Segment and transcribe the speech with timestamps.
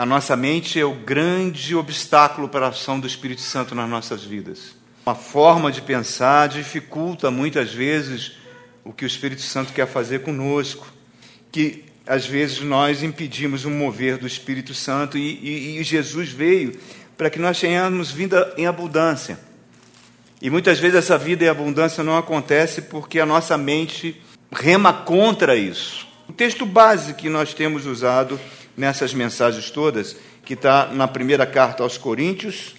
[0.00, 4.24] A nossa mente é o grande obstáculo para a ação do Espírito Santo nas nossas
[4.24, 4.74] vidas.
[5.04, 8.32] Uma forma de pensar dificulta muitas vezes
[8.82, 10.90] o que o Espírito Santo quer fazer conosco,
[11.52, 16.80] que às vezes nós impedimos o mover do Espírito Santo e, e, e Jesus veio
[17.14, 19.38] para que nós tenhamos vida em abundância.
[20.40, 24.18] E muitas vezes essa vida em abundância não acontece porque a nossa mente
[24.50, 26.08] rema contra isso.
[26.26, 28.40] O texto base que nós temos usado
[28.76, 32.74] nessas mensagens todas, que está na primeira carta aos Coríntios,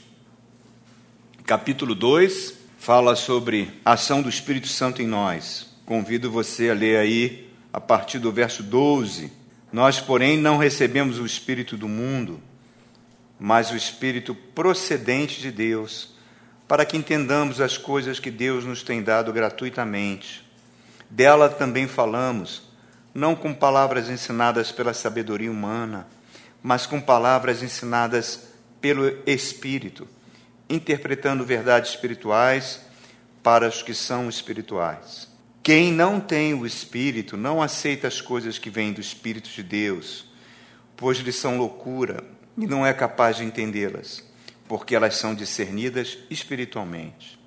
[1.46, 5.68] capítulo 2, fala sobre a ação do Espírito Santo em nós.
[5.86, 9.32] Convido você a ler aí a partir do verso 12.
[9.72, 12.40] Nós, porém, não recebemos o Espírito do mundo,
[13.40, 16.16] mas o Espírito procedente de Deus,
[16.68, 20.44] para que entendamos as coisas que Deus nos tem dado gratuitamente.
[21.10, 22.71] Dela também falamos
[23.14, 26.08] não com palavras ensinadas pela sabedoria humana,
[26.64, 28.48] mas com palavras ensinadas
[28.80, 30.08] pelo Espírito,
[30.70, 32.82] interpretando verdades espirituais
[33.44, 35.28] para os que são espirituais.
[35.64, 40.26] Quem não tem o Espírito não aceita as coisas que vêm do Espírito de Deus,
[40.96, 42.24] pois lhes são loucura
[42.58, 44.24] e não é capaz de entendê-las,
[44.68, 47.40] porque elas são discernidas espiritualmente.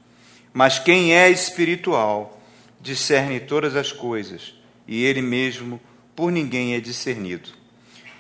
[0.52, 2.40] Mas quem é espiritual
[2.80, 4.54] discerne todas as coisas
[4.86, 5.80] e ele mesmo
[6.14, 7.50] por ninguém é discernido.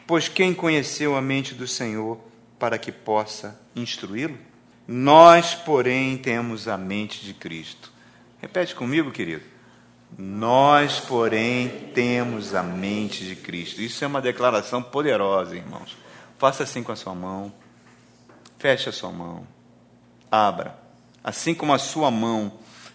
[0.06, 2.18] Pois quem conheceu a mente do Senhor
[2.58, 4.38] para que possa instruí-lo?
[4.86, 7.90] Nós, porém, temos a mente de Cristo.
[8.40, 9.42] Repete comigo, querido.
[10.18, 13.80] Nós, porém, temos a mente de Cristo.
[13.80, 15.96] Isso é uma declaração poderosa, irmãos.
[16.38, 17.52] Faça assim com a sua mão.
[18.58, 19.46] Feche a sua mão.
[20.30, 20.78] Abra.
[21.22, 22.52] Assim como a sua mão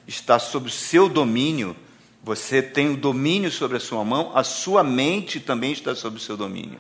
[0.08, 1.76] está sob o seu domínio,
[2.24, 6.20] você tem o domínio sobre a sua mão, a sua mente também está sob o
[6.20, 6.80] seu domínio.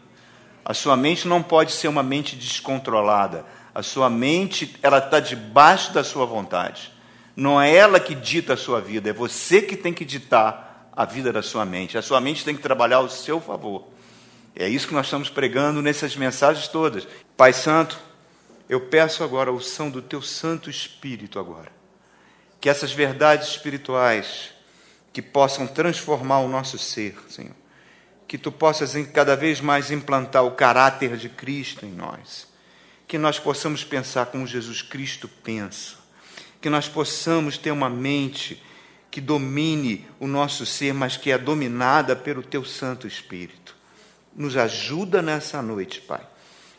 [0.63, 3.45] A sua mente não pode ser uma mente descontrolada.
[3.73, 6.91] A sua mente, ela está debaixo da sua vontade.
[7.35, 11.05] Não é ela que dita a sua vida, é você que tem que ditar a
[11.05, 11.97] vida da sua mente.
[11.97, 13.87] A sua mente tem que trabalhar ao seu favor.
[14.55, 17.07] É isso que nós estamos pregando nessas mensagens todas.
[17.37, 17.97] Pai Santo,
[18.67, 21.71] eu peço agora a unção do teu Santo Espírito agora.
[22.59, 24.51] Que essas verdades espirituais
[25.11, 27.55] que possam transformar o nosso ser, Senhor.
[28.27, 32.47] Que tu possas cada vez mais implantar o caráter de Cristo em nós.
[33.07, 35.95] Que nós possamos pensar como Jesus Cristo pensa.
[36.61, 38.61] Que nós possamos ter uma mente
[39.09, 43.75] que domine o nosso ser, mas que é dominada pelo teu Santo Espírito.
[44.35, 46.21] Nos ajuda nessa noite, Pai.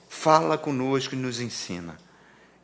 [0.09, 1.99] Fala conosco e nos ensina.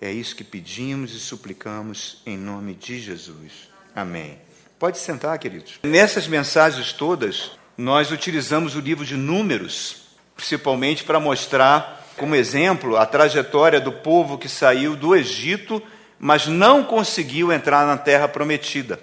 [0.01, 3.71] É isso que pedimos e suplicamos em nome de Jesus.
[3.95, 4.46] Amém.
[4.79, 5.81] Pode sentar, queridos.
[5.83, 13.07] Nessas mensagens todas, nós utilizamos o livro de Números, principalmente para mostrar, como exemplo, a
[13.07, 15.83] trajetória do povo que saiu do Egito,
[16.19, 19.01] mas não conseguiu entrar na terra prometida.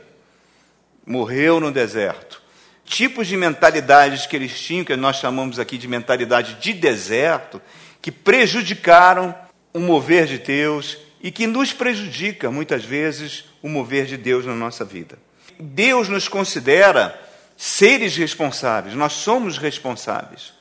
[1.08, 2.40] Morreu no deserto.
[2.86, 7.60] Tipos de mentalidades que eles tinham, que nós chamamos aqui de mentalidade de deserto,
[8.00, 9.34] que prejudicaram
[9.74, 14.54] o mover de Deus e que nos prejudica, muitas vezes, o mover de Deus na
[14.54, 15.18] nossa vida.
[15.64, 17.20] Deus nos considera
[17.56, 20.54] seres responsáveis, nós somos responsáveis.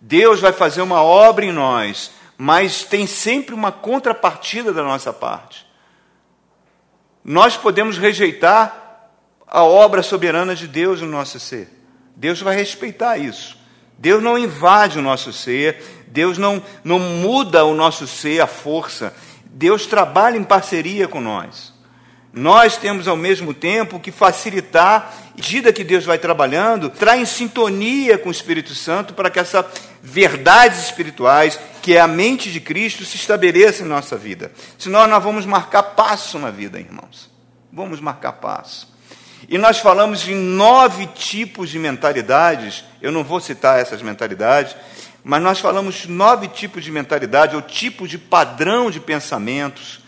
[0.00, 5.66] Deus vai fazer uma obra em nós, mas tem sempre uma contrapartida da nossa parte.
[7.24, 9.08] Nós podemos rejeitar
[9.46, 11.70] a obra soberana de Deus no nosso ser.
[12.14, 13.56] Deus vai respeitar isso.
[13.96, 19.14] Deus não invade o nosso ser, Deus não, não muda o nosso ser à força.
[19.46, 21.73] Deus trabalha em parceria com nós.
[22.34, 28.18] Nós temos ao mesmo tempo que facilitar, medida que Deus vai trabalhando, entrar em sintonia
[28.18, 29.64] com o Espírito Santo para que essa
[30.02, 34.50] verdades espirituais, que é a mente de Cristo, se estabeleça em nossa vida.
[34.76, 37.30] Senão nós vamos marcar passo na vida, irmãos.
[37.72, 38.92] Vamos marcar passo.
[39.48, 44.74] E nós falamos em nove tipos de mentalidades, eu não vou citar essas mentalidades,
[45.22, 50.03] mas nós falamos nove tipos de mentalidade, ou tipo de padrão de pensamentos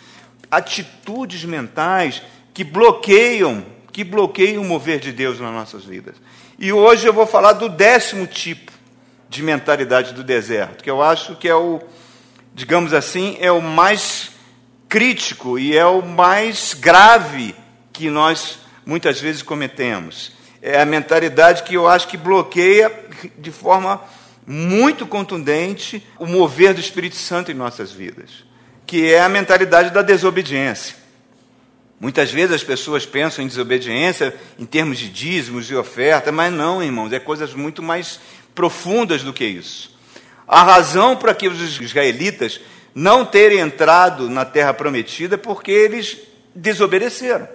[0.50, 2.22] atitudes mentais
[2.54, 6.16] que bloqueiam, que bloqueiam o mover de Deus nas nossas vidas.
[6.58, 8.72] E hoje eu vou falar do décimo tipo
[9.28, 11.81] de mentalidade do deserto, que eu acho que é o,
[12.54, 14.31] digamos assim, é o mais
[14.88, 17.54] crítico e é o mais grave
[17.93, 20.32] que nós muitas vezes cometemos.
[20.62, 22.90] É a mentalidade que eu acho que bloqueia
[23.37, 24.00] de forma
[24.46, 28.46] muito contundente o mover do Espírito Santo em nossas vidas
[28.87, 30.97] que é a mentalidade da desobediência.
[31.99, 36.83] Muitas vezes as pessoas pensam em desobediência em termos de dízimos e oferta, mas não,
[36.83, 38.21] irmãos, é coisas muito mais
[38.55, 39.97] profundas do que isso.
[40.47, 42.61] A razão para que os israelitas
[42.94, 46.19] não terem entrado na terra prometida é porque eles
[46.55, 47.49] desobedeceram.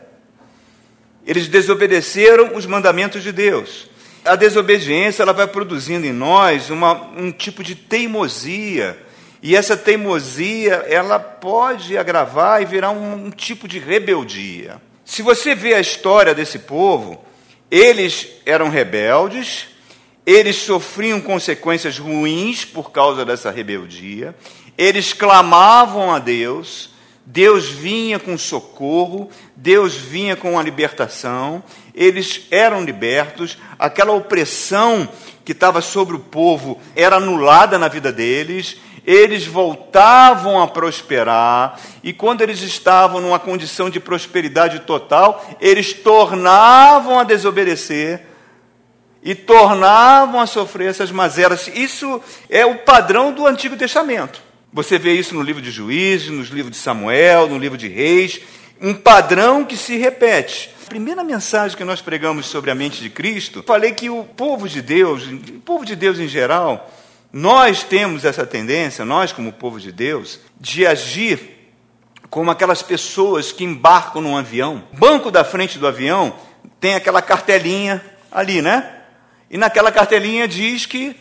[1.25, 3.89] Eles desobedeceram os mandamentos de Deus.
[4.25, 9.11] A desobediência ela vai produzindo em nós uma, um tipo de teimosia.
[9.41, 14.79] E essa teimosia ela pode agravar e virar um, um tipo de rebeldia.
[15.03, 17.23] Se você vê a história desse povo,
[17.69, 19.67] eles eram rebeldes,
[20.25, 24.35] eles sofriam consequências ruins por causa dessa rebeldia,
[24.77, 26.91] eles clamavam a Deus,
[27.25, 35.09] Deus vinha com socorro, Deus vinha com a libertação, eles eram libertos, aquela opressão
[35.43, 42.13] que estava sobre o povo era anulada na vida deles, eles voltavam a prosperar, e
[42.13, 48.27] quando eles estavam numa condição de prosperidade total, eles tornavam a desobedecer
[49.24, 51.68] e tornavam a sofrer essas mazelas.
[51.68, 54.42] Isso é o padrão do Antigo Testamento.
[54.74, 58.39] Você vê isso no livro de Juízes, no livro de Samuel, no livro de Reis,
[58.80, 60.74] um padrão que se repete.
[60.86, 64.68] A primeira mensagem que nós pregamos sobre a mente de Cristo, falei que o povo
[64.68, 66.89] de Deus, o povo de Deus em geral,
[67.31, 71.60] nós temos essa tendência, nós como povo de Deus, de agir
[72.30, 74.83] como aquelas pessoas que embarcam num avião.
[74.94, 76.33] banco da frente do avião
[76.80, 78.89] tem aquela cartelinha ali, né?
[79.50, 81.16] E naquela cartelinha diz que,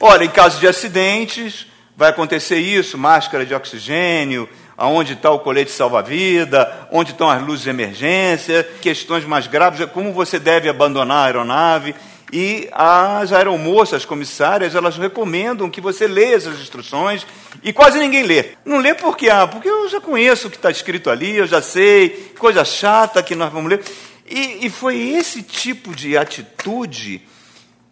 [0.00, 5.70] olha, em caso de acidentes, vai acontecer isso, máscara de oxigênio, aonde está o colete
[5.70, 11.24] salva-vida, onde estão as luzes de emergência, questões mais graves, como você deve abandonar a
[11.26, 11.94] aeronave.
[12.32, 17.26] E as aeromoças comissárias, elas recomendam que você leia essas instruções
[17.62, 18.56] e quase ninguém lê.
[18.64, 19.30] Não lê por quê?
[19.30, 23.22] Ah, porque eu já conheço o que está escrito ali, eu já sei, coisa chata
[23.22, 23.84] que nós vamos ler.
[24.26, 27.22] E, e foi esse tipo de atitude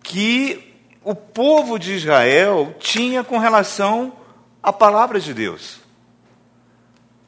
[0.03, 0.73] que
[1.05, 4.13] o povo de Israel tinha com relação
[4.63, 5.81] à palavra de Deus.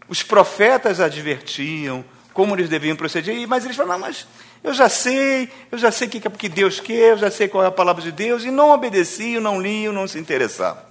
[0.08, 4.26] Os profetas advertiam como eles deviam proceder, mas eles falaram, mas
[4.64, 7.62] eu já sei, eu já sei o que, é Deus quer, eu já sei qual
[7.62, 10.82] é a palavra de Deus, e não obedeciam, não liam, não se interessavam.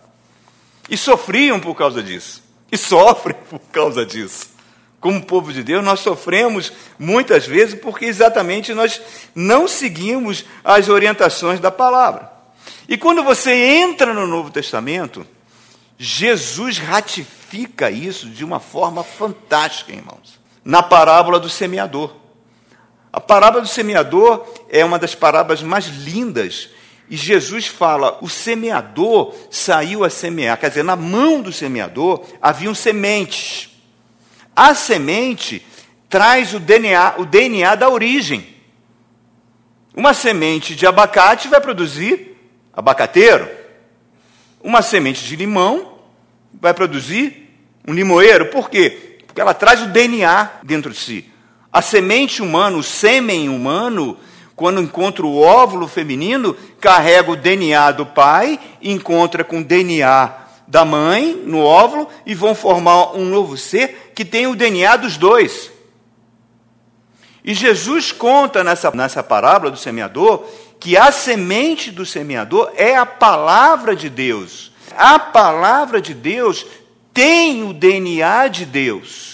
[0.88, 2.44] E sofriam por causa disso.
[2.72, 4.54] E sofrem por causa disso.
[5.00, 9.02] Como povo de Deus, nós sofremos muitas vezes porque exatamente nós
[9.34, 12.32] não seguimos as orientações da palavra.
[12.88, 15.26] E quando você entra no Novo Testamento,
[15.98, 20.40] Jesus ratifica isso de uma forma fantástica, irmãos.
[20.64, 22.23] Na parábola do semeador.
[23.14, 26.72] A parábola do semeador é uma das parábolas mais lindas.
[27.08, 30.58] E Jesus fala: o semeador saiu a semear.
[30.58, 33.70] Quer dizer, na mão do semeador haviam sementes.
[34.56, 35.64] A semente
[36.10, 38.48] traz o DNA, o DNA da origem.
[39.96, 42.36] Uma semente de abacate vai produzir
[42.74, 43.48] abacateiro,
[44.64, 46.00] uma semente de limão
[46.52, 47.56] vai produzir
[47.88, 48.48] um limoeiro.
[48.48, 49.20] Por quê?
[49.28, 51.33] Porque ela traz o DNA dentro de si.
[51.74, 54.16] A semente humana, o sêmen humano,
[54.56, 60.32] quando encontra o óvulo feminino, carrega o DNA do pai, encontra com o DNA
[60.68, 65.18] da mãe no óvulo e vão formar um novo ser que tem o DNA dos
[65.18, 65.72] dois.
[67.44, 70.46] E Jesus conta nessa, nessa parábola do semeador
[70.80, 74.72] que a semente do semeador é a palavra de Deus.
[74.96, 76.66] A palavra de Deus
[77.12, 79.33] tem o DNA de Deus.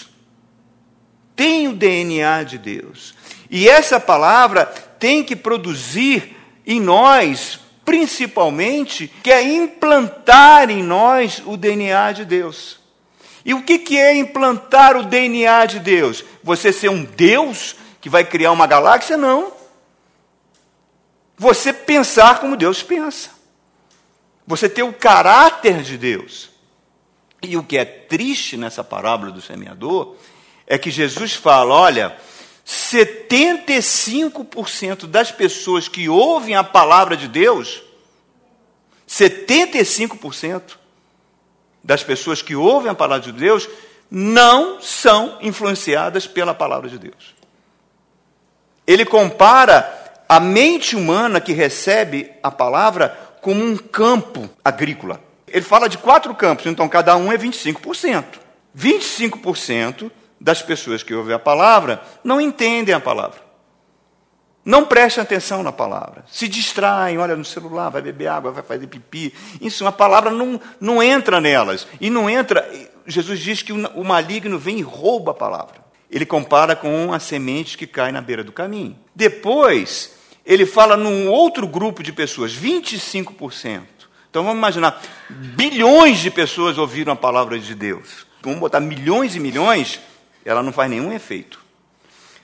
[1.40, 3.14] Tem o DNA de Deus.
[3.48, 11.56] E essa palavra tem que produzir em nós, principalmente, que é implantar em nós o
[11.56, 12.78] DNA de Deus.
[13.42, 16.22] E o que é implantar o DNA de Deus?
[16.42, 19.16] Você ser um Deus que vai criar uma galáxia?
[19.16, 19.50] Não
[21.38, 23.30] você pensar como Deus pensa.
[24.46, 26.50] Você ter o caráter de Deus.
[27.42, 30.16] E o que é triste nessa parábola do semeador
[30.70, 32.16] é que Jesus fala: olha,
[32.64, 37.82] 75% das pessoas que ouvem a palavra de Deus,
[39.08, 40.78] 75%
[41.82, 43.68] das pessoas que ouvem a palavra de Deus
[44.08, 47.34] não são influenciadas pela palavra de Deus.
[48.86, 53.08] Ele compara a mente humana que recebe a palavra
[53.40, 55.20] como um campo agrícola.
[55.48, 58.24] Ele fala de quatro campos, então cada um é 25%.
[58.76, 63.50] 25% das pessoas que ouvem a palavra não entendem a palavra.
[64.64, 66.24] Não prestam atenção na palavra.
[66.30, 69.34] Se distraem, olha no celular, vai beber água, vai fazer pipi.
[69.60, 71.86] Isso, a palavra não, não entra nelas.
[72.00, 72.68] E não entra.
[73.06, 75.76] Jesus diz que o maligno vem e rouba a palavra.
[76.10, 78.98] Ele compara com a semente que cai na beira do caminho.
[79.14, 83.82] Depois, ele fala num outro grupo de pessoas, 25%.
[84.28, 88.26] Então vamos imaginar, bilhões de pessoas ouviram a palavra de Deus.
[88.42, 90.00] Vamos botar milhões e milhões,
[90.50, 91.60] ela não faz nenhum efeito.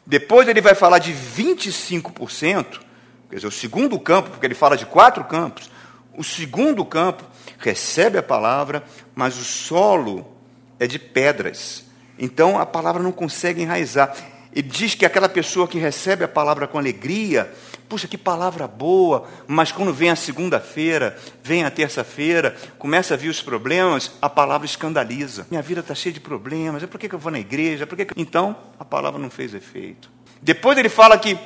[0.07, 2.81] Depois ele vai falar de 25%,
[3.29, 5.71] quer dizer, o segundo campo, porque ele fala de quatro campos.
[6.17, 7.25] O segundo campo
[7.59, 8.85] recebe a palavra,
[9.15, 10.37] mas o solo
[10.79, 11.85] é de pedras.
[12.19, 14.15] Então a palavra não consegue enraizar.
[14.53, 17.53] Ele diz que aquela pessoa que recebe a palavra com alegria,
[17.88, 23.28] puxa, que palavra boa, mas quando vem a segunda-feira, vem a terça-feira, começa a vir
[23.28, 25.47] os problemas, a palavra escandaliza.
[25.50, 27.87] Minha vida está cheia de problemas, por que, que eu vou na igreja?
[27.87, 28.21] Por que que...
[28.21, 30.11] Então, a palavra não fez efeito.
[30.43, 31.38] Depois ele fala que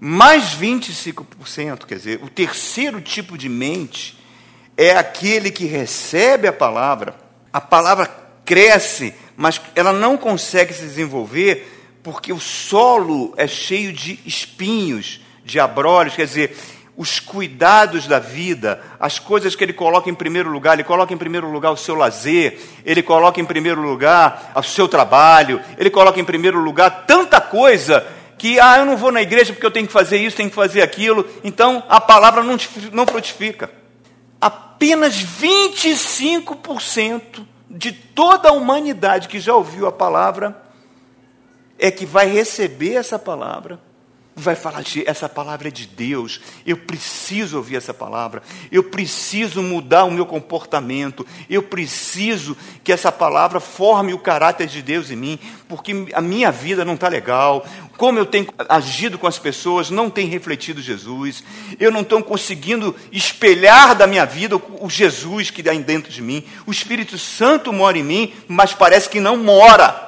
[0.00, 4.18] mais 25%, quer dizer, o terceiro tipo de mente
[4.76, 7.14] é aquele que recebe a palavra,
[7.52, 8.06] a palavra
[8.44, 15.58] cresce, mas ela não consegue se desenvolver porque o solo é cheio de espinhos, de
[15.58, 16.54] abrolhos, quer dizer,
[16.94, 21.16] os cuidados da vida, as coisas que ele coloca em primeiro lugar, ele coloca em
[21.16, 26.20] primeiro lugar o seu lazer, ele coloca em primeiro lugar o seu trabalho, ele coloca
[26.20, 29.86] em primeiro lugar tanta coisa que, ah, eu não vou na igreja porque eu tenho
[29.86, 32.58] que fazer isso, tenho que fazer aquilo, então a palavra não,
[32.92, 33.70] não frutifica.
[34.40, 40.56] Apenas 25% de toda a humanidade que já ouviu a palavra
[41.78, 43.80] é que vai receber essa palavra,
[44.38, 50.04] vai falar: essa palavra é de Deus, eu preciso ouvir essa palavra, eu preciso mudar
[50.04, 55.38] o meu comportamento, eu preciso que essa palavra forme o caráter de Deus em mim,
[55.68, 57.66] porque a minha vida não está legal,
[57.96, 61.42] como eu tenho agido com as pessoas não tem refletido Jesus,
[61.80, 66.44] eu não estou conseguindo espelhar da minha vida o Jesus que está dentro de mim,
[66.64, 70.06] o Espírito Santo mora em mim, mas parece que não mora.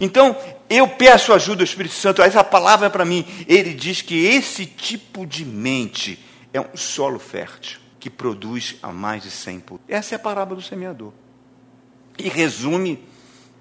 [0.00, 0.36] Então,
[0.76, 3.26] eu peço ajuda do Espírito Santo, essa palavra é para mim.
[3.48, 6.18] Ele diz que esse tipo de mente
[6.52, 9.80] é um solo fértil que produz a mais de 100 por.
[9.88, 11.12] Essa é a parábola do semeador.
[12.18, 13.02] E resume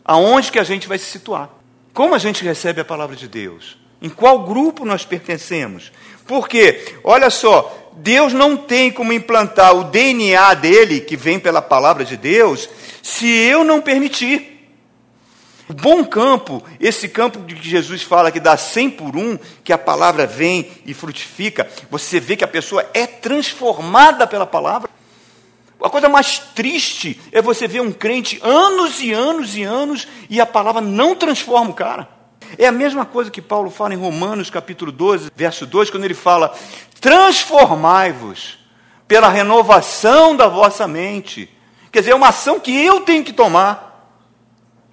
[0.03, 1.49] aonde que a gente vai se situar.
[1.93, 3.77] Como a gente recebe a palavra de Deus?
[4.01, 5.91] Em qual grupo nós pertencemos?
[6.25, 12.03] Porque, olha só, Deus não tem como implantar o DNA dele, que vem pela palavra
[12.03, 12.69] de Deus,
[13.03, 14.50] se eu não permitir.
[15.71, 19.71] O bom campo, esse campo de que Jesus fala que dá 100 por um, que
[19.71, 24.89] a palavra vem e frutifica, você vê que a pessoa é transformada pela palavra.
[25.81, 30.41] A coisa mais triste é você ver um crente anos e anos e anos e
[30.41, 32.05] a palavra não transforma o cara.
[32.57, 36.13] É a mesma coisa que Paulo fala em Romanos capítulo 12, verso 2, quando ele
[36.13, 36.53] fala:
[36.99, 38.59] transformai-vos
[39.07, 41.49] pela renovação da vossa mente.
[41.93, 43.90] Quer dizer, é uma ação que eu tenho que tomar.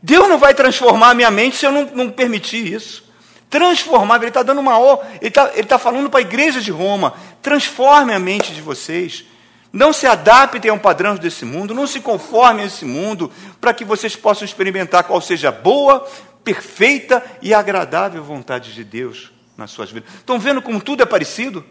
[0.03, 3.05] Deus não vai transformar a minha mente se eu não, não permitir isso.
[3.51, 6.71] Transformar, ele está dando uma ordem, ele está ele tá falando para a igreja de
[6.71, 9.25] Roma: transforme a mente de vocês.
[9.71, 13.75] Não se adaptem a um padrão desse mundo, não se conformem a esse mundo, para
[13.75, 16.09] que vocês possam experimentar qual seja a boa,
[16.43, 20.11] perfeita e agradável vontade de Deus nas suas vidas.
[20.15, 21.65] Estão vendo como tudo é parecido?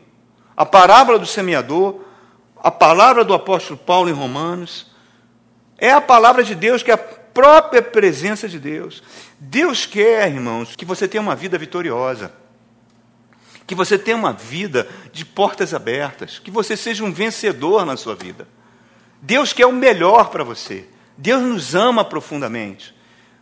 [0.55, 2.01] A parábola do semeador,
[2.61, 4.91] a palavra do apóstolo Paulo em Romanos,
[5.77, 6.97] é a palavra de Deus que é
[7.37, 9.03] própria presença de Deus.
[9.39, 12.33] Deus quer, irmãos, que você tenha uma vida vitoriosa,
[13.67, 18.15] que você tenha uma vida de portas abertas, que você seja um vencedor na sua
[18.15, 18.47] vida.
[19.21, 20.87] Deus quer o melhor para você.
[21.15, 22.95] Deus nos ama profundamente.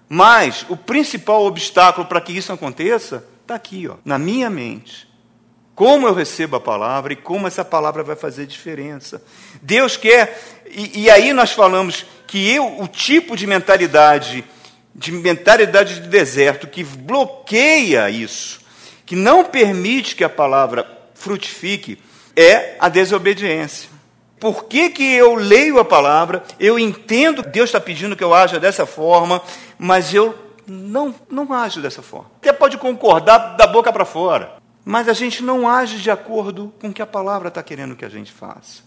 [0.10, 5.08] Mas o principal obstáculo para que isso aconteça está aqui, ó, na minha mente.
[5.74, 9.24] Como eu recebo a palavra e como essa palavra vai fazer diferença.
[9.62, 14.44] Deus quer, e, e aí nós falamos que eu, o tipo de mentalidade,
[14.94, 18.60] de mentalidade de deserto, que bloqueia isso,
[19.06, 22.00] que não permite que a palavra frutifique,
[22.36, 23.90] é a desobediência.
[24.40, 28.34] Por que, que eu leio a palavra, eu entendo que Deus está pedindo que eu
[28.34, 29.42] haja dessa forma,
[29.78, 32.30] mas eu não, não ajo dessa forma.
[32.38, 36.90] Até pode concordar da boca para fora, mas a gente não age de acordo com
[36.90, 38.84] o que a palavra está querendo que a gente faça.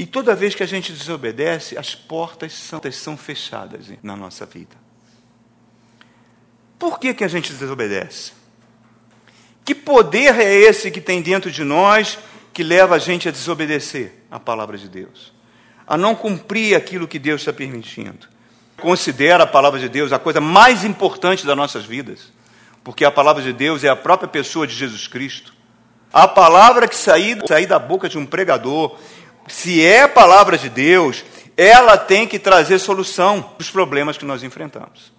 [0.00, 4.74] E toda vez que a gente desobedece, as portas são, são fechadas na nossa vida.
[6.78, 8.32] Por que, que a gente desobedece?
[9.62, 12.18] Que poder é esse que tem dentro de nós
[12.50, 15.34] que leva a gente a desobedecer a palavra de Deus?
[15.86, 18.26] A não cumprir aquilo que Deus está permitindo?
[18.78, 22.32] Considera a palavra de Deus a coisa mais importante das nossas vidas,
[22.82, 25.52] porque a palavra de Deus é a própria pessoa de Jesus Cristo.
[26.12, 28.98] A palavra que sair, sair da boca de um pregador
[29.50, 31.24] se é a palavra de Deus,
[31.56, 35.12] ela tem que trazer solução os problemas que nós enfrentamos.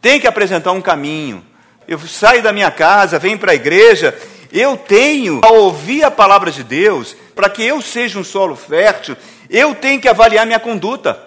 [0.00, 1.44] Tem que apresentar um caminho.
[1.86, 4.18] Eu saio da minha casa, venho para a igreja,
[4.52, 9.16] eu tenho a ouvir a palavra de Deus para que eu seja um solo fértil,
[9.48, 11.18] Eu tenho que avaliar minha conduta.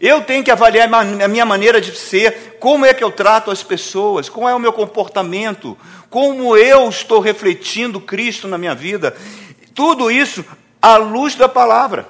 [0.00, 3.62] Eu tenho que avaliar a minha maneira de ser, como é que eu trato as
[3.62, 5.78] pessoas, qual é o meu comportamento,
[6.10, 9.16] como eu estou refletindo Cristo na minha vida.
[9.74, 10.44] Tudo isso
[10.84, 12.06] à luz da palavra.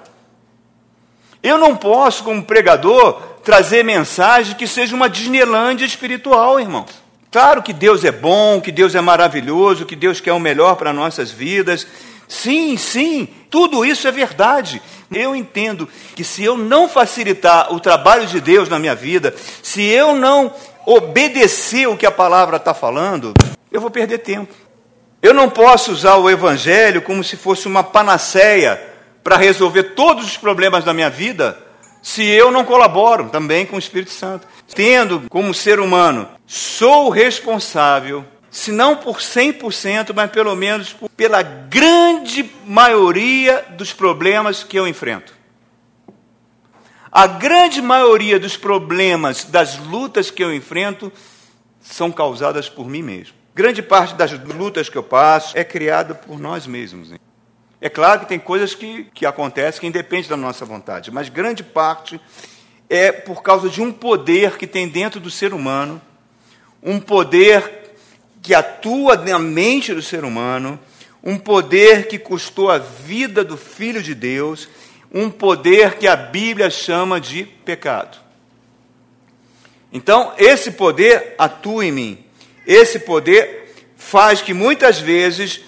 [1.41, 6.91] Eu não posso, como pregador, trazer mensagem que seja uma Disneylândia espiritual, irmãos.
[7.31, 10.93] Claro que Deus é bom, que Deus é maravilhoso, que Deus quer o melhor para
[10.93, 11.87] nossas vidas.
[12.27, 14.83] Sim, sim, tudo isso é verdade.
[15.13, 19.83] Eu entendo que se eu não facilitar o trabalho de Deus na minha vida, se
[19.83, 20.53] eu não
[20.85, 23.35] obedecer o que a palavra está falando,
[23.71, 24.64] eu vou perder tempo.
[25.25, 28.79] Eu não posso usar o Evangelho como se fosse uma panaceia
[29.23, 31.59] para resolver todos os problemas da minha vida
[32.03, 34.47] se eu não colaboro também com o Espírito Santo.
[34.75, 41.41] Tendo como ser humano, sou responsável, se não por 100%, mas pelo menos por, pela
[41.41, 45.33] grande maioria dos problemas que eu enfrento.
[47.11, 51.11] A grande maioria dos problemas, das lutas que eu enfrento,
[51.81, 53.44] são causadas por mim mesmo.
[53.55, 57.11] Grande parte das lutas que eu passo é criada por nós mesmos.
[57.81, 61.63] É claro que tem coisas que, que acontecem que independem da nossa vontade, mas grande
[61.63, 62.21] parte
[62.89, 66.03] é por causa de um poder que tem dentro do ser humano,
[66.83, 67.95] um poder
[68.43, 70.79] que atua na mente do ser humano,
[71.23, 74.69] um poder que custou a vida do Filho de Deus,
[75.13, 78.19] um poder que a Bíblia chama de pecado.
[79.93, 82.24] Então, esse poder atua em mim.
[82.67, 85.61] Esse poder faz que muitas vezes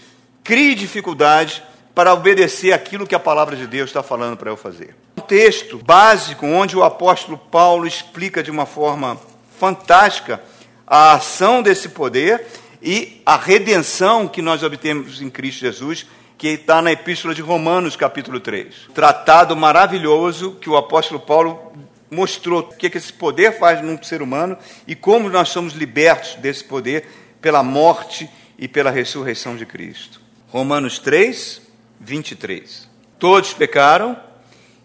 [0.42, 1.62] crie dificuldade
[1.94, 4.94] para obedecer aquilo que a palavra de Deus está falando para eu fazer.
[5.16, 9.18] Um texto básico onde o apóstolo Paulo explica de uma forma
[9.58, 10.42] fantástica
[10.86, 12.46] a ação desse poder
[12.82, 16.06] e a redenção que nós obtemos em Cristo Jesus,
[16.38, 18.74] que está na Epístola de Romanos, capítulo 3.
[18.94, 21.72] Tratado maravilhoso que o apóstolo Paulo
[22.16, 24.56] mostrou o que esse poder faz num ser humano
[24.86, 27.06] e como nós somos libertos desse poder
[27.42, 30.18] pela morte e pela ressurreição de Cristo.
[30.48, 31.60] Romanos 3,
[32.00, 32.88] 23.
[33.18, 34.18] Todos pecaram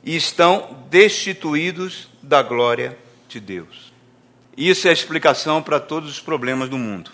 [0.04, 2.98] e estão destituídos da glória
[3.30, 3.94] de Deus.
[4.58, 7.12] Isso é a explicação para todos os problemas do mundo.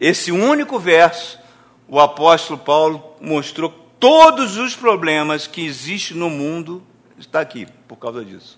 [0.00, 1.38] Esse único verso,
[1.86, 3.70] o apóstolo Paulo mostrou
[4.00, 6.82] todos os problemas que existem no mundo,
[7.16, 8.57] está aqui, por causa disso.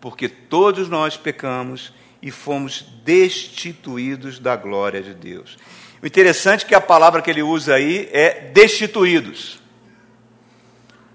[0.00, 5.56] Porque todos nós pecamos e fomos destituídos da glória de Deus.
[6.02, 9.58] O interessante é que a palavra que ele usa aí é destituídos.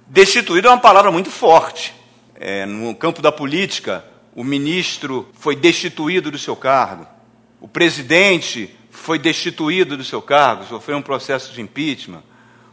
[0.07, 1.93] Destituído é uma palavra muito forte.
[2.35, 4.03] É, no campo da política,
[4.35, 7.07] o ministro foi destituído do seu cargo,
[7.61, 12.23] o presidente foi destituído do seu cargo, sofreu um processo de impeachment,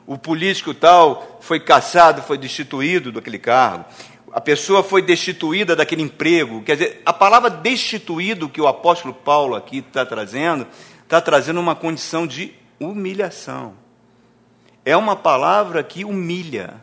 [0.07, 3.85] o político tal foi caçado, foi destituído daquele cargo,
[4.33, 6.63] a pessoa foi destituída daquele emprego.
[6.63, 10.67] Quer dizer, a palavra destituído que o apóstolo Paulo aqui está trazendo
[11.03, 13.75] está trazendo uma condição de humilhação.
[14.85, 16.81] É uma palavra que humilha.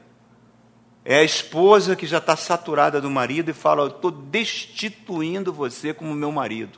[1.06, 5.94] É a esposa que já está saturada do marido e fala: Eu estou destituindo você
[5.94, 6.78] como meu marido.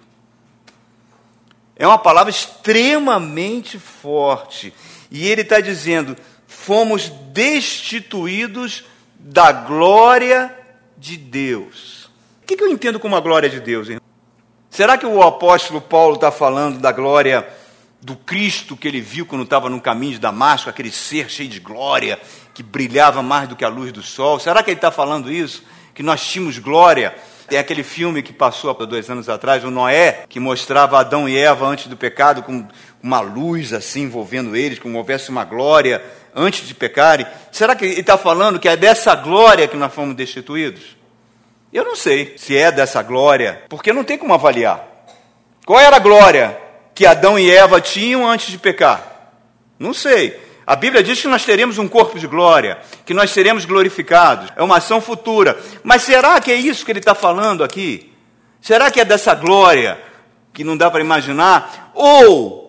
[1.75, 4.71] É uma palavra extremamente forte.
[5.09, 8.83] E ele está dizendo: fomos destituídos
[9.17, 10.58] da glória
[10.99, 12.09] de Deus.
[12.43, 14.01] O que, eu entendo como a glória de Deus, irmão?
[14.69, 17.47] Será que o apóstolo Paulo está falando da glória
[18.01, 21.59] do Cristo que ele viu quando estava no caminho de Damasco, aquele ser cheio de
[21.59, 22.19] glória,
[22.53, 24.39] que brilhava mais do que a luz do sol?
[24.39, 25.63] Será que ele está falando isso?
[25.93, 27.15] Que nós tínhamos glória?
[27.47, 31.35] Tem aquele filme que passou há dois anos atrás, o Noé, que mostrava Adão e
[31.35, 32.67] Eva antes do pecado, com
[33.01, 36.03] uma luz assim envolvendo eles, como houvesse uma glória
[36.35, 37.25] antes de pecarem.
[37.51, 40.97] Será que ele está falando que é dessa glória que nós fomos destituídos?
[41.71, 44.85] Eu não sei se é dessa glória, porque não tem como avaliar.
[45.65, 46.57] Qual era a glória
[46.95, 49.33] que Adão e Eva tinham antes de pecar?
[49.77, 50.39] Não sei.
[50.65, 54.51] A Bíblia diz que nós teremos um corpo de glória, que nós seremos glorificados.
[54.55, 55.57] É uma ação futura.
[55.83, 58.13] Mas será que é isso que ele está falando aqui?
[58.61, 59.99] Será que é dessa glória
[60.53, 61.91] que não dá para imaginar?
[61.95, 62.68] Ou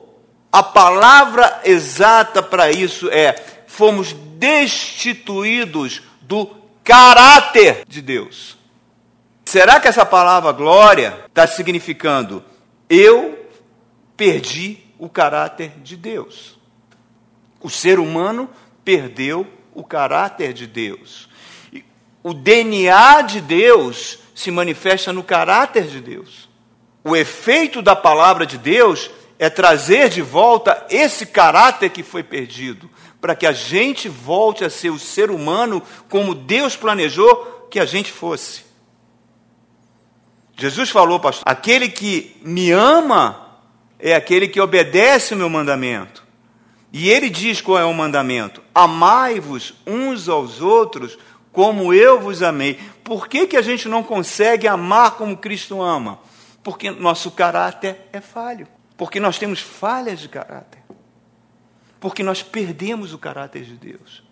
[0.53, 3.35] a palavra exata para isso é:
[3.67, 6.47] fomos destituídos do
[6.83, 8.59] caráter de Deus.
[9.45, 12.45] Será que essa palavra glória está significando
[12.89, 13.49] eu
[14.17, 16.59] perdi o caráter de Deus?
[17.61, 18.51] O ser humano
[18.85, 21.29] perdeu o caráter de Deus.
[22.23, 26.49] O DNA de Deus se manifesta no caráter de Deus.
[27.05, 32.91] O efeito da palavra de Deus é trazer de volta esse caráter que foi perdido,
[33.23, 37.87] para que a gente volte a ser o ser humano como Deus planejou que a
[37.87, 38.65] gente fosse.
[40.59, 43.57] Jesus falou, pastor, aquele que me ama
[43.99, 46.23] é aquele que obedece o meu mandamento.
[46.93, 51.17] E ele diz qual é o mandamento: amai-vos uns aos outros
[51.51, 52.79] como eu vos amei.
[53.03, 56.19] Por que, que a gente não consegue amar como Cristo ama?
[56.63, 58.69] Porque nosso caráter é falho.
[59.01, 60.83] Porque nós temos falhas de caráter.
[61.99, 64.23] Porque nós perdemos o caráter de Deus.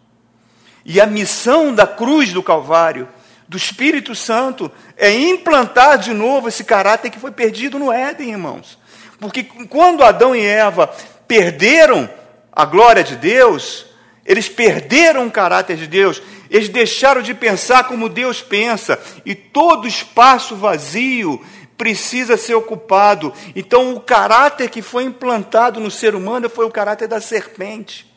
[0.84, 3.08] E a missão da cruz do Calvário
[3.48, 8.78] do Espírito Santo é implantar de novo esse caráter que foi perdido no Éden, irmãos.
[9.18, 10.86] Porque quando Adão e Eva
[11.26, 12.06] perderam
[12.52, 13.86] a glória de Deus,
[14.22, 19.88] eles perderam o caráter de Deus, eles deixaram de pensar como Deus pensa, e todo
[19.88, 21.42] espaço vazio
[21.78, 23.32] precisa ser ocupado.
[23.54, 28.12] Então, o caráter que foi implantado no ser humano foi o caráter da serpente.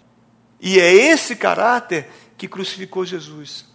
[0.60, 3.69] E é esse caráter que crucificou Jesus.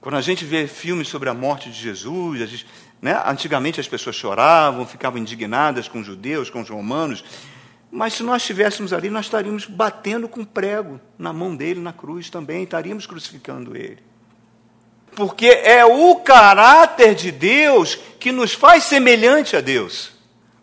[0.00, 2.66] Quando a gente vê filmes sobre a morte de Jesus, gente,
[3.02, 7.24] né, antigamente as pessoas choravam, ficavam indignadas com os judeus, com os romanos,
[7.90, 12.30] mas se nós estivéssemos ali, nós estaríamos batendo com prego na mão dele na cruz
[12.30, 13.98] também, estaríamos crucificando ele.
[15.18, 20.12] Porque é o caráter de Deus que nos faz semelhante a Deus.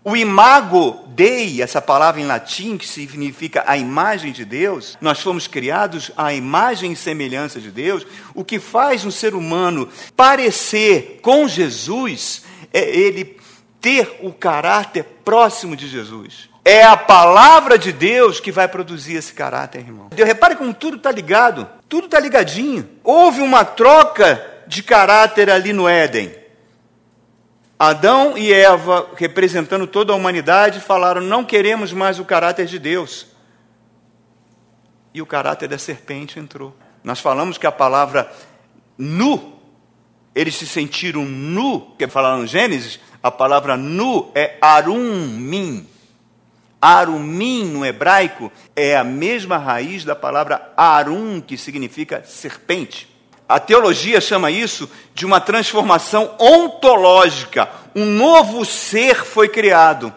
[0.01, 5.45] O imago Dei, essa palavra em latim que significa a imagem de Deus, nós fomos
[5.45, 8.07] criados à imagem e semelhança de Deus.
[8.33, 13.37] O que faz um ser humano parecer com Jesus é ele
[13.81, 16.49] ter o caráter próximo de Jesus.
[16.63, 20.07] É a palavra de Deus que vai produzir esse caráter, irmão.
[20.15, 22.89] Repare como tudo está ligado, tudo está ligadinho.
[23.05, 26.35] Houve uma troca de caráter ali no Éden.
[27.79, 33.27] Adão e Eva, representando toda a humanidade, falaram: não queremos mais o caráter de Deus.
[35.13, 36.75] E o caráter da serpente entrou.
[37.01, 38.29] Nós falamos que a palavra
[38.97, 39.57] nu,
[40.35, 45.87] eles se sentiram nu, que falaram no Gênesis, a palavra nu é arumim.
[46.81, 53.07] Arumim no hebraico é a mesma raiz da palavra arum, que significa serpente.
[53.47, 57.69] A teologia chama isso de uma transformação ontológica.
[57.95, 60.13] Um novo ser foi criado.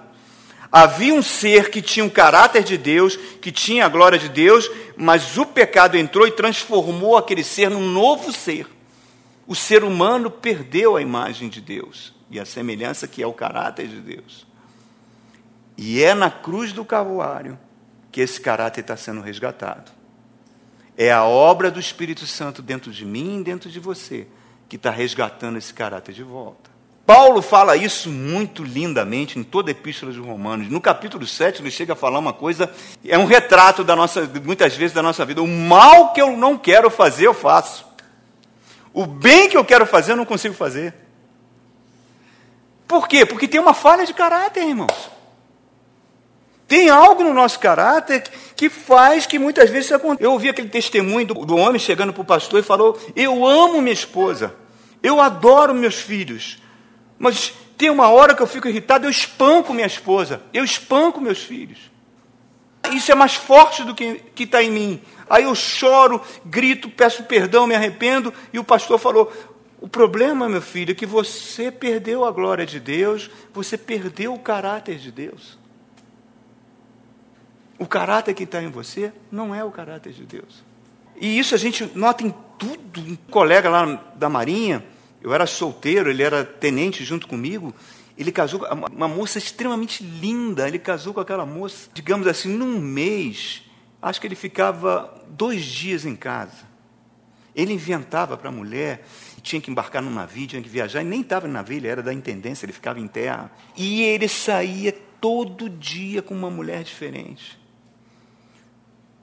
[0.72, 4.70] Havia um ser que tinha o caráter de Deus, que tinha a glória de Deus,
[4.96, 8.66] mas o pecado entrou e transformou aquele ser num novo ser.
[9.46, 13.88] O ser humano perdeu a imagem de Deus e a semelhança que é o caráter
[13.88, 14.47] de Deus.
[15.78, 17.56] E é na cruz do Calvário
[18.10, 19.92] que esse caráter está sendo resgatado.
[20.96, 24.26] É a obra do Espírito Santo dentro de mim e dentro de você
[24.68, 26.68] que está resgatando esse caráter de volta.
[27.06, 30.68] Paulo fala isso muito lindamente em toda a epístola de Romanos.
[30.68, 32.70] No capítulo 7, ele chega a falar uma coisa,
[33.06, 35.40] é um retrato da nossa, muitas vezes da nossa vida.
[35.40, 37.86] O mal que eu não quero fazer, eu faço.
[38.92, 40.92] O bem que eu quero fazer, eu não consigo fazer.
[42.86, 43.24] Por quê?
[43.24, 45.17] Porque tem uma falha de caráter, irmãos.
[46.68, 48.22] Tem algo no nosso caráter
[48.54, 50.22] que faz que muitas vezes isso aconteça.
[50.22, 53.80] Eu ouvi aquele testemunho do, do homem chegando para o pastor e falou: Eu amo
[53.80, 54.54] minha esposa,
[55.02, 56.58] eu adoro meus filhos,
[57.18, 61.42] mas tem uma hora que eu fico irritado, eu espanco minha esposa, eu espanco meus
[61.42, 61.78] filhos.
[62.92, 65.02] Isso é mais forte do que está em mim.
[65.28, 69.32] Aí eu choro, grito, peço perdão, me arrependo, e o pastor falou:
[69.80, 74.38] o problema, meu filho, é que você perdeu a glória de Deus, você perdeu o
[74.38, 75.57] caráter de Deus.
[77.78, 80.64] O caráter que está em você não é o caráter de Deus.
[81.20, 83.00] E isso a gente nota em tudo.
[83.00, 84.84] Um colega lá da Marinha,
[85.22, 87.72] eu era solteiro, ele era tenente junto comigo.
[88.16, 90.66] Ele casou com uma moça extremamente linda.
[90.66, 93.62] Ele casou com aquela moça, digamos assim, num mês.
[94.02, 96.66] Acho que ele ficava dois dias em casa.
[97.54, 99.04] Ele inventava para a mulher,
[99.42, 102.00] tinha que embarcar num navio, tinha que viajar, e nem estava no navio, ele era
[102.00, 103.50] da intendência, ele ficava em terra.
[103.76, 107.58] E ele saía todo dia com uma mulher diferente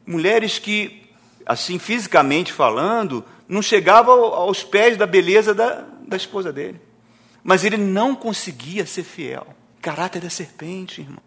[0.06, 1.10] mulheres que,
[1.46, 6.80] assim, fisicamente falando, não chegavam aos pés da beleza da, da esposa dele.
[7.44, 9.48] Mas ele não conseguia ser fiel.
[9.82, 11.22] Caráter da serpente, irmão.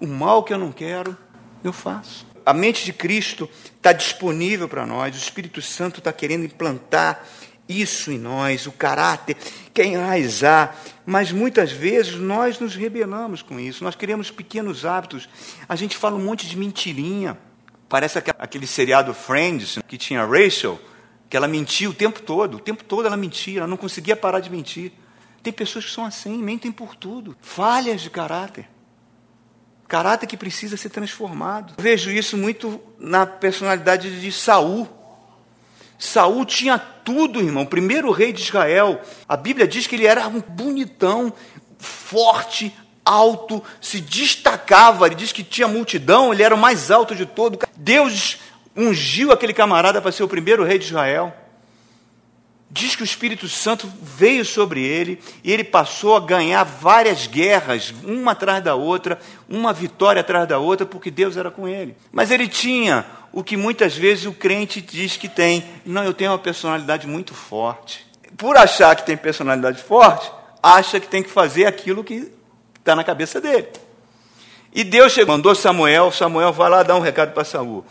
[0.00, 1.16] O mal que eu não quero,
[1.62, 2.26] eu faço.
[2.46, 7.22] A mente de Cristo está disponível para nós, o Espírito Santo está querendo implantar
[7.68, 9.36] isso em nós, o caráter,
[9.74, 15.28] quer enraizar, mas muitas vezes nós nos rebelamos com isso, nós queremos pequenos hábitos,
[15.68, 17.36] a gente fala um monte de mentirinha,
[17.88, 20.78] Parece aquele seriado Friends que tinha Rachel,
[21.28, 24.40] que ela mentia o tempo todo, o tempo todo ela mentia, ela não conseguia parar
[24.40, 24.92] de mentir.
[25.42, 28.68] Tem pessoas que são assim, mentem por tudo, falhas de caráter.
[29.86, 31.74] Caráter que precisa ser transformado.
[31.78, 34.86] Vejo isso muito na personalidade de Saul.
[35.98, 37.64] Saul tinha tudo, irmão.
[37.64, 39.00] Primeiro rei de Israel.
[39.26, 41.32] A Bíblia diz que ele era um bonitão,
[41.78, 42.76] forte,
[43.08, 45.06] alto, se destacava.
[45.06, 47.58] Ele diz que tinha multidão, ele era o mais alto de todo.
[47.74, 48.38] Deus
[48.76, 51.34] ungiu aquele camarada para ser o primeiro rei de Israel.
[52.70, 57.94] Diz que o Espírito Santo veio sobre ele e ele passou a ganhar várias guerras,
[58.04, 59.18] uma atrás da outra,
[59.48, 61.96] uma vitória atrás da outra, porque Deus era com ele.
[62.12, 65.64] Mas ele tinha o que muitas vezes o crente diz que tem.
[65.84, 68.06] Não, eu tenho uma personalidade muito forte.
[68.36, 70.30] Por achar que tem personalidade forte,
[70.62, 72.30] acha que tem que fazer aquilo que
[72.88, 73.68] está na cabeça dele.
[74.72, 77.84] E Deus chegou, mandou Samuel, Samuel vai lá dar um recado para Saul.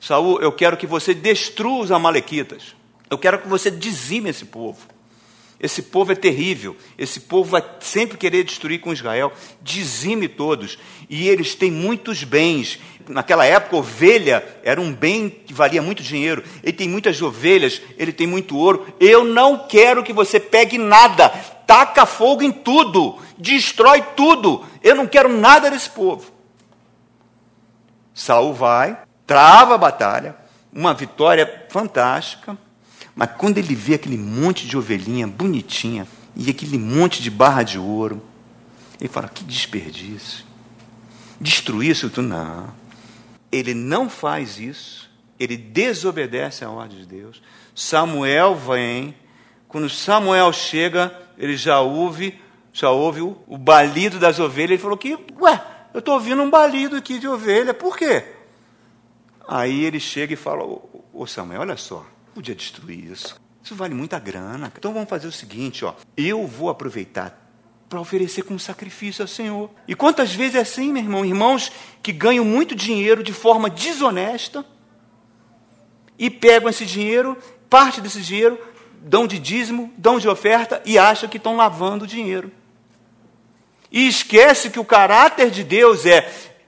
[0.00, 2.74] Saul, eu quero que você destrua os amalequitas.
[3.08, 4.80] Eu quero que você dizime esse povo.
[5.60, 6.76] Esse povo é terrível.
[6.98, 9.32] Esse povo vai sempre querer destruir com Israel.
[9.60, 10.76] Dizime todos.
[11.08, 12.80] E eles têm muitos bens.
[13.08, 16.42] Naquela época, ovelha era um bem que valia muito dinheiro.
[16.64, 18.92] Ele tem muitas ovelhas, ele tem muito ouro.
[18.98, 21.32] Eu não quero que você pegue nada.
[21.66, 23.18] Taca fogo em tudo.
[23.38, 24.64] Destrói tudo.
[24.82, 26.30] Eu não quero nada desse povo.
[28.14, 30.36] Saul vai, trava a batalha,
[30.72, 32.56] uma vitória fantástica.
[33.14, 37.78] Mas quando ele vê aquele monte de ovelhinha bonitinha e aquele monte de barra de
[37.78, 38.22] ouro,
[39.00, 40.44] ele fala: que desperdício.
[41.40, 42.28] Destruir isso tudo?
[42.28, 42.68] Não.
[43.50, 47.42] Ele não faz isso, ele desobedece à ordem de Deus.
[47.74, 49.14] Samuel vem,
[49.68, 52.40] quando Samuel chega, ele já ouve,
[52.72, 54.72] já ouve o, o balido das ovelhas.
[54.72, 58.24] Ele falou que, ué, eu estou ouvindo um balido aqui de ovelha, por quê?
[59.46, 60.64] Aí ele chega e fala:
[61.12, 63.40] Ô Samuel, olha só, podia destruir isso.
[63.62, 64.72] Isso vale muita grana.
[64.76, 65.94] Então vamos fazer o seguinte, ó.
[66.16, 67.38] Eu vou aproveitar
[67.88, 69.70] para oferecer como sacrifício ao Senhor.
[69.86, 71.24] E quantas vezes é assim, meu irmão?
[71.24, 71.70] Irmãos
[72.02, 74.64] que ganham muito dinheiro de forma desonesta
[76.18, 77.36] e pegam esse dinheiro,
[77.68, 78.58] parte desse dinheiro,
[79.04, 82.50] dão de dízimo, dão de oferta e acham que estão lavando dinheiro.
[83.90, 86.26] E esquece que o caráter de Deus é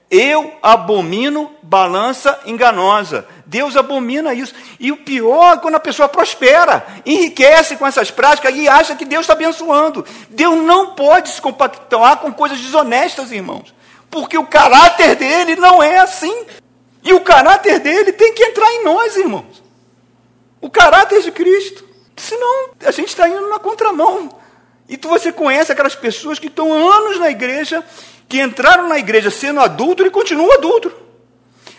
[0.09, 3.27] eu abomino balança enganosa.
[3.45, 4.53] Deus abomina isso.
[4.79, 9.03] E o pior é quando a pessoa prospera, enriquece com essas práticas e acha que
[9.03, 10.05] Deus está abençoando.
[10.29, 13.73] Deus não pode se compactuar com coisas desonestas, irmãos.
[14.09, 16.45] Porque o caráter dele não é assim.
[17.03, 19.63] E o caráter dele tem que entrar em nós, irmãos.
[20.61, 21.83] O caráter de Cristo.
[22.17, 24.29] Senão a gente está indo na contramão.
[24.87, 27.83] E tu, você conhece aquelas pessoas que estão anos na igreja
[28.27, 30.91] que entraram na igreja sendo adulto e continuam adulto.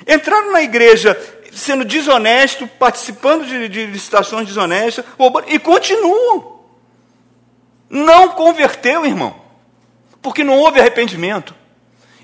[0.07, 1.19] Entraram na igreja
[1.53, 5.05] sendo desonesto, participando de, de licitações desonestas,
[5.49, 6.61] e continuam.
[7.89, 9.41] Não converteu, irmão,
[10.21, 11.55] porque não houve arrependimento.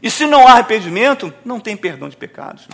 [0.02, 2.68] E se não há arrependimento, não tem perdão de pecados.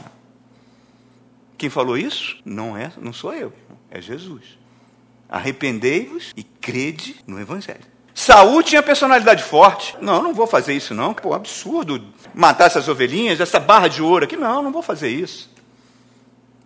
[1.56, 2.38] Quem falou isso?
[2.44, 3.52] Não é, não sou eu,
[3.90, 4.58] é Jesus.
[5.28, 7.84] Arrependei-vos e crede no Evangelho.
[8.14, 9.96] Saúl tinha personalidade forte.
[10.00, 11.14] Não, não vou fazer isso não.
[11.14, 14.36] Pô, absurdo matar essas ovelhinhas, essa barra de ouro aqui.
[14.36, 15.48] Não, não vou fazer isso.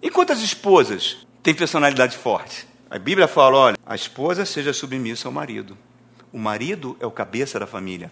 [0.00, 2.66] E quantas esposas têm personalidade forte?
[2.90, 5.76] A Bíblia fala, olha, a esposa seja submissa ao marido.
[6.32, 8.10] O marido é o cabeça da família.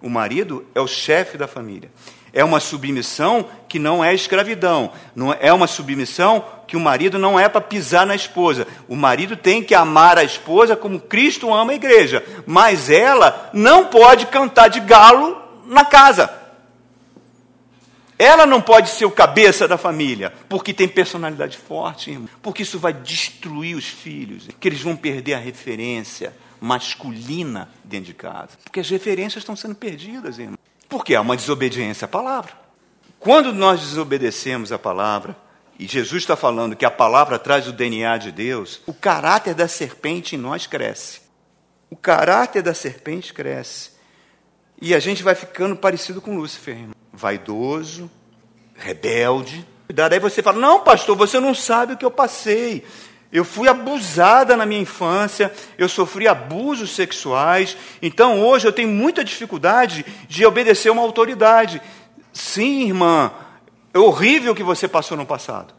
[0.00, 1.90] O marido é o chefe da família.
[2.32, 4.92] É uma submissão que não é escravidão.
[5.14, 8.66] Não é uma submissão que o marido não é para pisar na esposa.
[8.86, 12.22] O marido tem que amar a esposa como Cristo ama a igreja.
[12.46, 16.30] Mas ela não pode cantar de galo na casa.
[18.18, 22.28] Ela não pode ser o cabeça da família, porque tem personalidade forte, irmão.
[22.42, 28.14] Porque isso vai destruir os filhos, que eles vão perder a referência masculina dentro de
[28.14, 28.50] casa.
[28.64, 30.58] Porque as referências estão sendo perdidas, irmão.
[30.88, 32.52] Porque há uma desobediência à palavra.
[33.18, 35.36] Quando nós desobedecemos a palavra,
[35.78, 39.68] e Jesus está falando que a palavra traz o DNA de Deus, o caráter da
[39.68, 41.20] serpente em nós cresce.
[41.90, 43.90] O caráter da serpente cresce.
[44.80, 46.94] E a gente vai ficando parecido com Lúcifer, irmão.
[47.12, 48.10] vaidoso,
[48.74, 49.66] rebelde.
[49.88, 52.84] Daí você fala: Não, pastor, você não sabe o que eu passei.
[53.36, 59.22] Eu fui abusada na minha infância, eu sofri abusos sexuais, então hoje eu tenho muita
[59.22, 61.82] dificuldade de obedecer uma autoridade.
[62.32, 63.30] Sim, irmã,
[63.92, 65.74] é horrível o que você passou no passado.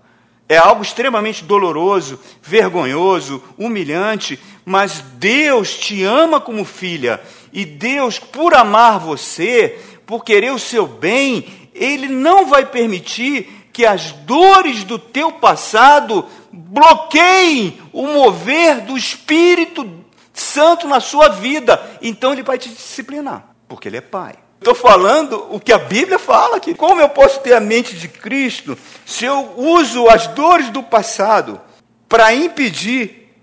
[0.47, 7.19] É algo extremamente doloroso, vergonhoso, humilhante, mas Deus te ama como filha,
[7.51, 13.83] e Deus, por amar você, por querer o seu bem, Ele não vai permitir que
[13.83, 16.23] as dores do teu passado
[16.57, 21.79] bloqueiem o mover do Espírito Santo na sua vida.
[22.01, 24.35] Então ele vai te disciplinar, porque ele é pai.
[24.59, 26.73] Estou falando o que a Bíblia fala aqui.
[26.73, 31.61] Como eu posso ter a mente de Cristo se eu uso as dores do passado
[32.09, 33.33] para impedir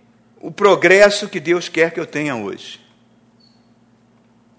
[0.40, 2.80] o progresso que Deus quer que eu tenha hoje?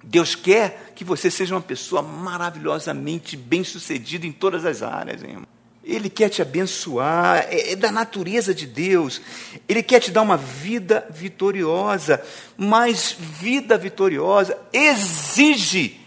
[0.01, 5.54] Deus quer que você seja uma pessoa maravilhosamente bem-sucedida em todas as áreas, irmão.
[5.85, 9.21] Ele quer te abençoar, é, é da natureza de Deus.
[9.69, 12.23] Ele quer te dar uma vida vitoriosa,
[12.57, 15.99] mas vida vitoriosa exige,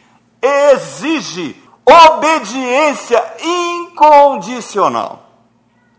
[0.42, 1.54] exige
[1.86, 5.26] obediência incondicional.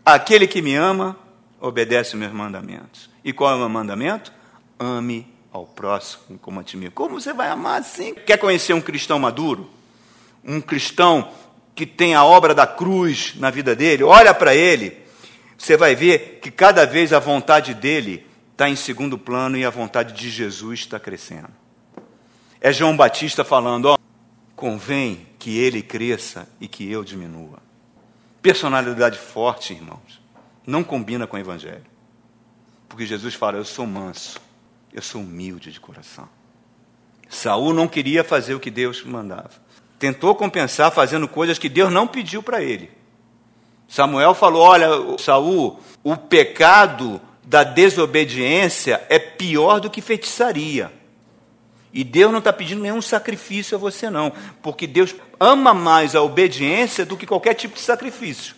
[0.04, 1.16] Aquele que me ama,
[1.60, 3.08] obedece os meus mandamentos.
[3.24, 4.32] E qual é o meu mandamento?
[4.78, 6.94] Ame ao próximo como a ti mesmo.
[6.94, 8.14] Como você vai amar assim?
[8.14, 9.68] Quer conhecer um cristão maduro?
[10.44, 11.30] Um cristão
[11.74, 14.02] que tem a obra da cruz na vida dele?
[14.02, 14.96] Olha para ele,
[15.56, 19.70] você vai ver que cada vez a vontade dele está em segundo plano e a
[19.70, 21.48] vontade de Jesus está crescendo.
[22.60, 23.98] É João Batista falando: ó,
[24.54, 27.58] convém que ele cresça e que eu diminua.
[28.42, 30.20] Personalidade forte, irmãos,
[30.66, 31.86] não combina com o Evangelho.
[32.88, 34.38] Porque Jesus fala: eu sou manso
[34.92, 36.28] eu sou humilde de coração.
[37.28, 39.52] Saul não queria fazer o que Deus mandava.
[40.00, 42.90] Tentou compensar fazendo coisas que Deus não pediu para ele.
[43.86, 50.90] Samuel falou: Olha, Saul, o pecado da desobediência é pior do que feitiçaria.
[51.92, 54.32] E Deus não está pedindo nenhum sacrifício a você, não,
[54.62, 58.54] porque Deus ama mais a obediência do que qualquer tipo de sacrifício.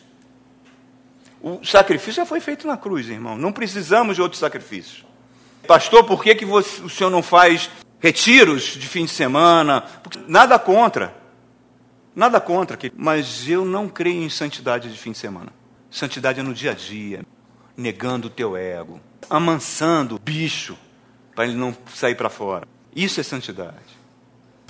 [1.41, 3.37] O sacrifício já foi feito na cruz, irmão.
[3.37, 5.05] Não precisamos de outro sacrifício.
[5.67, 9.81] Pastor, por que, que você, o senhor não faz retiros de fim de semana?
[10.05, 11.22] Porque, nada contra.
[12.15, 12.79] Nada contra.
[12.97, 15.53] Mas eu não creio em santidade de fim de semana.
[15.91, 17.25] Santidade é no dia a dia,
[17.77, 20.77] negando o teu ego, amansando o bicho
[21.35, 22.67] para ele não sair para fora.
[22.95, 24.01] Isso é santidade.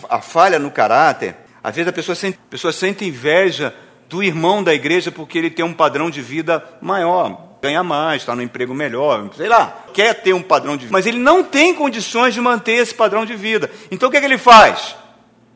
[0.09, 3.75] A falha no caráter, às vezes a pessoa sente, a pessoa sente inveja
[4.09, 8.35] do irmão da igreja porque ele tem um padrão de vida maior ganha mais, está
[8.35, 11.73] no emprego melhor, sei lá, quer ter um padrão de vida, mas ele não tem
[11.73, 13.71] condições de manter esse padrão de vida.
[13.89, 14.97] Então o que, é que ele faz?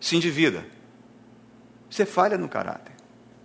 [0.01, 0.65] Se endivida.
[1.91, 2.93] Você falha no caráter.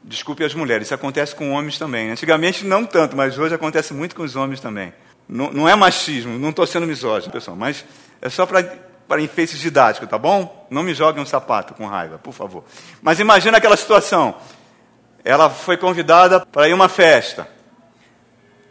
[0.03, 2.09] Desculpe as mulheres, isso acontece com homens também.
[2.09, 4.93] Antigamente não tanto, mas hoje acontece muito com os homens também.
[5.29, 7.85] Não, não é machismo, não estou sendo misógino, pessoal, mas
[8.21, 10.67] é só para enfeites didáticos, tá bom?
[10.69, 12.63] Não me joguem um sapato com raiva, por favor.
[13.01, 14.35] Mas imagina aquela situação.
[15.23, 17.47] Ela foi convidada para ir uma festa.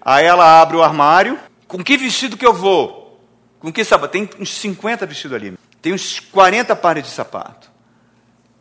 [0.02, 1.38] Aí ela abre o armário.
[1.68, 3.24] Com que vestido que eu vou?
[3.60, 4.12] Com que sapato?
[4.12, 5.56] Tem uns 50 vestidos ali.
[5.80, 7.69] Tem uns 40 pares de sapato.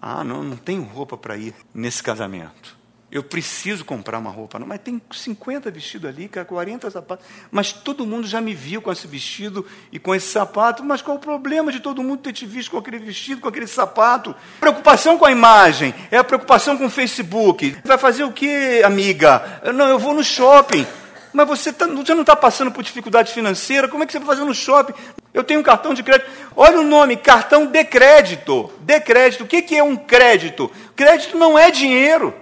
[0.02, 2.80] Ah, não, não tenho roupa para ir nesse casamento.
[3.12, 4.60] Eu preciso comprar uma roupa.
[4.60, 7.26] Não, mas tem 50 vestidos ali, 40 sapatos.
[7.50, 10.84] Mas todo mundo já me viu com esse vestido e com esse sapato.
[10.84, 13.66] Mas qual o problema de todo mundo ter te visto com aquele vestido, com aquele
[13.66, 14.36] sapato?
[14.60, 17.78] Preocupação com a imagem, é a preocupação com o Facebook.
[17.84, 19.60] Vai fazer o que, amiga?
[19.74, 20.86] Não, eu vou no shopping.
[21.32, 24.28] Mas você, tá, você não está passando por dificuldade financeira, como é que você vai
[24.28, 24.94] fazer no shopping?
[25.34, 26.30] Eu tenho um cartão de crédito.
[26.56, 28.72] Olha o nome, cartão de crédito.
[28.80, 29.44] De crédito.
[29.44, 30.72] O que, que é um crédito?
[30.96, 32.34] Crédito não é dinheiro.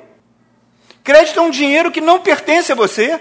[1.04, 3.20] Crédito é um dinheiro que não pertence a você.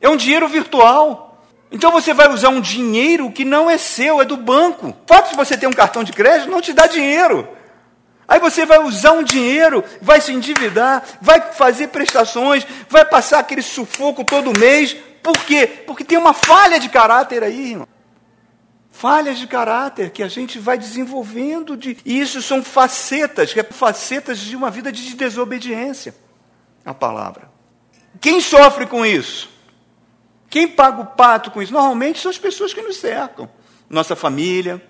[0.00, 1.42] É um dinheiro virtual.
[1.70, 4.88] Então você vai usar um dinheiro que não é seu, é do banco.
[4.88, 7.48] O fato de você ter um cartão de crédito não te dá dinheiro.
[8.26, 13.62] Aí você vai usar um dinheiro, vai se endividar, vai fazer prestações, vai passar aquele
[13.62, 14.96] sufoco todo mês.
[15.22, 15.66] Por quê?
[15.66, 17.88] Porque tem uma falha de caráter aí, irmão.
[18.90, 21.76] Falhas de caráter que a gente vai desenvolvendo.
[21.76, 21.96] De...
[22.04, 26.14] E isso são facetas, que é facetas de uma vida de desobediência
[26.84, 27.50] à palavra.
[28.20, 29.50] Quem sofre com isso?
[30.48, 31.72] Quem paga o pato com isso?
[31.72, 33.50] Normalmente são as pessoas que nos cercam.
[33.90, 34.80] Nossa família,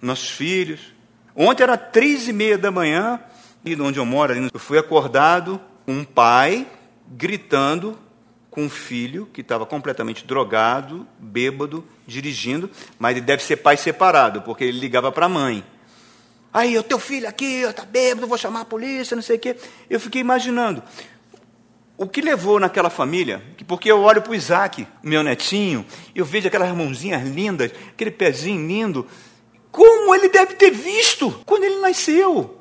[0.00, 0.80] nossos filhos,
[1.34, 3.20] Ontem era três e meia da manhã,
[3.64, 6.66] e onde eu moro, eu fui acordado um pai
[7.08, 7.98] gritando
[8.50, 14.42] com um filho que estava completamente drogado, bêbado, dirigindo, mas ele deve ser pai separado,
[14.42, 15.64] porque ele ligava para a mãe.
[16.52, 19.56] Aí, o teu filho aqui, está bêbado, vou chamar a polícia, não sei o quê.
[19.88, 20.82] Eu fiquei imaginando.
[21.96, 26.48] O que levou naquela família, porque eu olho para o Isaac, meu netinho, eu vejo
[26.48, 29.06] aquelas mãozinhas lindas, aquele pezinho lindo,
[29.72, 32.58] como ele deve ter visto quando ele nasceu.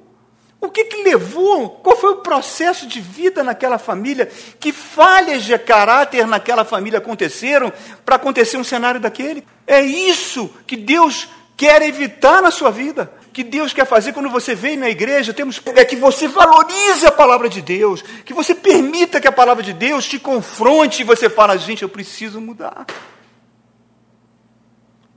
[0.62, 1.70] O que, que levou?
[1.70, 4.30] Qual foi o processo de vida naquela família?
[4.60, 7.74] Que falhas de caráter naquela família aconteceram
[8.06, 9.44] para acontecer um cenário daquele?
[9.68, 13.12] É isso que Deus quer evitar na sua vida.
[13.34, 17.12] Que Deus quer fazer quando você vem na igreja, temos é que você valorize a
[17.12, 21.30] palavra de Deus, que você permita que a palavra de Deus te confronte e você
[21.30, 22.86] fala, gente, eu preciso mudar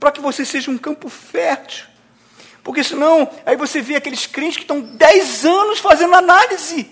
[0.05, 1.87] para que você seja um campo fértil,
[2.63, 6.91] Porque senão, aí você vê aqueles crentes que estão 10 anos fazendo análise.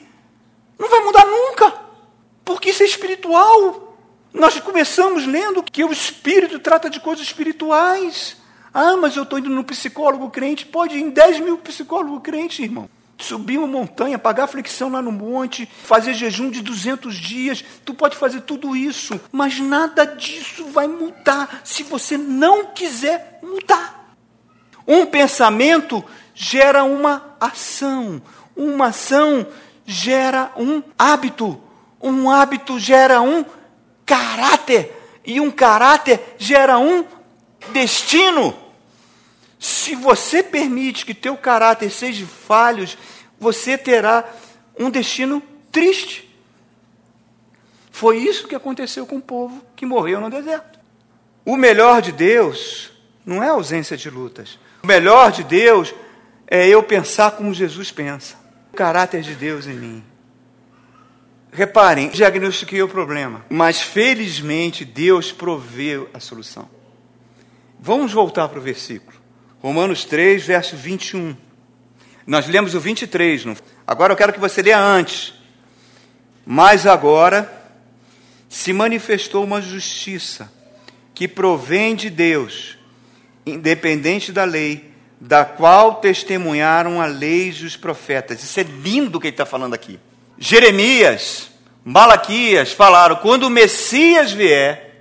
[0.79, 1.75] Não vai mudar nunca.
[2.43, 3.95] Porque isso é espiritual.
[4.33, 8.35] Nós começamos lendo que o Espírito trata de coisas espirituais.
[8.73, 10.65] Ah, mas eu estou indo no psicólogo crente.
[10.65, 12.89] Pode ir em 10 mil psicólogos crentes, irmão.
[13.17, 17.63] Subir uma montanha, pagar flexão lá no monte, fazer jejum de 200 dias.
[17.85, 24.15] Tu pode fazer tudo isso, mas nada disso vai mudar se você não quiser mudar.
[24.87, 26.03] Um pensamento
[26.33, 28.21] gera uma ação.
[28.55, 29.47] Uma ação
[29.85, 31.61] gera um hábito.
[32.01, 33.45] Um hábito gera um
[34.05, 35.21] caráter.
[35.25, 37.05] E um caráter gera um
[37.71, 38.62] destino.
[39.63, 42.85] Se você permite que teu caráter seja falho,
[43.39, 44.29] você terá
[44.77, 45.41] um destino
[45.71, 46.29] triste.
[47.89, 50.77] Foi isso que aconteceu com o povo que morreu no deserto.
[51.45, 52.91] O melhor de Deus
[53.25, 54.59] não é ausência de lutas.
[54.83, 55.95] O melhor de Deus
[56.45, 58.35] é eu pensar como Jesus pensa.
[58.73, 60.03] O caráter de Deus em mim.
[61.53, 66.67] Reparem, diagnostiquei o problema, mas felizmente Deus proveu a solução.
[67.79, 69.22] Vamos voltar para o versículo.
[69.63, 71.37] Romanos 3, verso 21.
[72.27, 73.45] Nós lemos o 23.
[73.45, 73.55] Não?
[73.87, 75.33] Agora eu quero que você leia antes.
[76.45, 77.49] Mas agora
[78.49, 80.51] se manifestou uma justiça
[81.15, 82.77] que provém de Deus,
[83.45, 88.43] independente da lei, da qual testemunharam a lei e os profetas.
[88.43, 89.97] Isso é lindo que ele está falando aqui.
[90.37, 91.51] Jeremias,
[91.85, 94.92] Malaquias falaram: quando o Messias vier,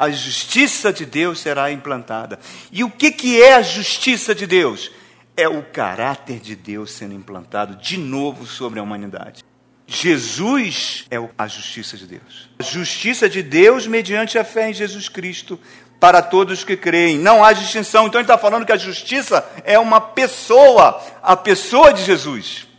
[0.00, 2.38] a justiça de Deus será implantada.
[2.72, 4.90] E o que, que é a justiça de Deus?
[5.36, 9.44] É o caráter de Deus sendo implantado de novo sobre a humanidade.
[9.86, 12.48] Jesus é a justiça de Deus.
[12.58, 15.60] A justiça de Deus mediante a fé em Jesus Cristo
[16.00, 17.18] para todos que creem.
[17.18, 18.06] Não há distinção.
[18.06, 22.69] Então ele está falando que a justiça é uma pessoa, a pessoa de Jesus.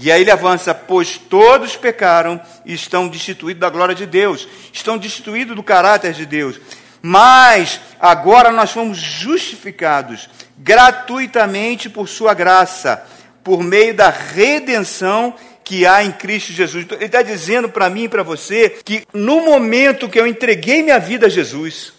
[0.00, 4.96] E aí ele avança, pois todos pecaram e estão destituídos da glória de Deus, estão
[4.96, 6.60] destituídos do caráter de Deus.
[7.02, 13.04] Mas agora nós fomos justificados gratuitamente por Sua graça,
[13.42, 15.34] por meio da redenção
[15.64, 16.84] que há em Cristo Jesus.
[16.84, 20.80] Então, ele está dizendo para mim e para você que no momento que eu entreguei
[20.80, 21.92] minha vida a Jesus,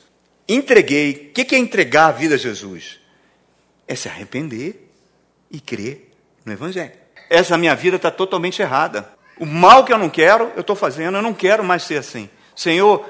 [0.47, 2.97] entreguei, o que é entregar a vida a Jesus?
[3.85, 4.89] É se arrepender
[5.51, 6.11] e crer
[6.45, 6.98] no Evangelho
[7.29, 9.09] essa minha vida está totalmente errada.
[9.39, 12.29] O mal que eu não quero, eu estou fazendo, eu não quero mais ser assim.
[12.55, 13.05] Senhor,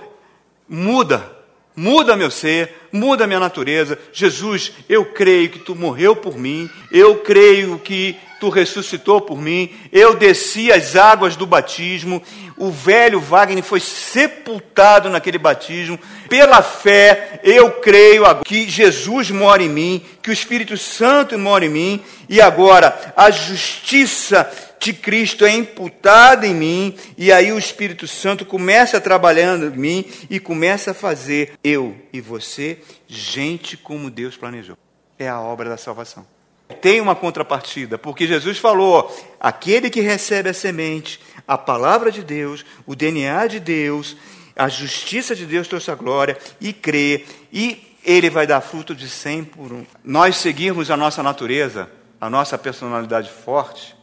[0.68, 1.32] muda,
[1.76, 3.98] muda meu ser, muda minha natureza.
[4.14, 9.70] Jesus, eu creio que tu morreu por mim, eu creio que tu ressuscitou por mim,
[9.92, 12.22] eu desci as águas do batismo,
[12.58, 16.00] o velho Wagner foi sepultado naquele batismo.
[16.30, 21.70] Pela fé, eu creio que Jesus mora em mim, que o Espírito Santo mora em
[21.70, 28.08] mim, e agora a justiça de Cristo é imputada em mim, e aí o Espírito
[28.08, 32.78] Santo começa trabalhando em mim e começa a fazer eu e você
[33.08, 34.78] gente como Deus planejou.
[35.18, 36.39] É a obra da salvação
[36.76, 42.66] tem uma contrapartida, porque Jesus falou: aquele que recebe a semente, a palavra de Deus,
[42.86, 44.16] o DNA de Deus,
[44.56, 49.10] a justiça de Deus trouxe a glória, e crê, e ele vai dar fruto de
[49.10, 49.86] cem por um.
[50.04, 51.90] Nós seguirmos a nossa natureza,
[52.22, 53.96] a nossa personalidade forte,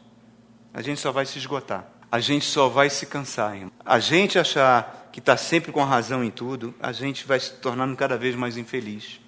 [0.74, 3.56] a gente só vai se esgotar, a gente só vai se cansar.
[3.84, 7.96] A gente achar que está sempre com razão em tudo, a gente vai se tornando
[7.96, 9.20] cada vez mais infeliz.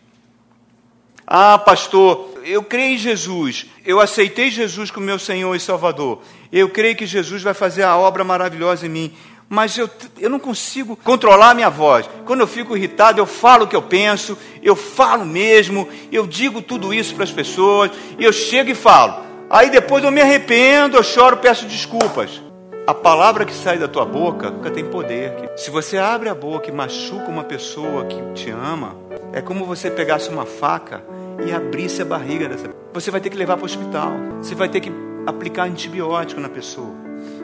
[1.30, 6.20] Ah, pastor, eu creio em Jesus, eu aceitei Jesus como meu Senhor e Salvador,
[6.50, 9.12] eu creio que Jesus vai fazer a obra maravilhosa em mim,
[9.46, 12.08] mas eu, eu não consigo controlar a minha voz.
[12.24, 16.62] Quando eu fico irritado, eu falo o que eu penso, eu falo mesmo, eu digo
[16.62, 19.22] tudo isso para as pessoas, e eu chego e falo.
[19.50, 22.40] Aí depois eu me arrependo, eu choro, peço desculpas.
[22.86, 25.50] A palavra que sai da tua boca nunca tem poder.
[25.58, 28.96] Se você abre a boca e machuca uma pessoa que te ama,
[29.30, 31.04] é como você pegasse uma faca
[31.47, 34.12] e abrisse a barriga dessa Você vai ter que levar para o hospital.
[34.43, 34.93] Você vai ter que
[35.26, 36.95] aplicar antibiótico na pessoa.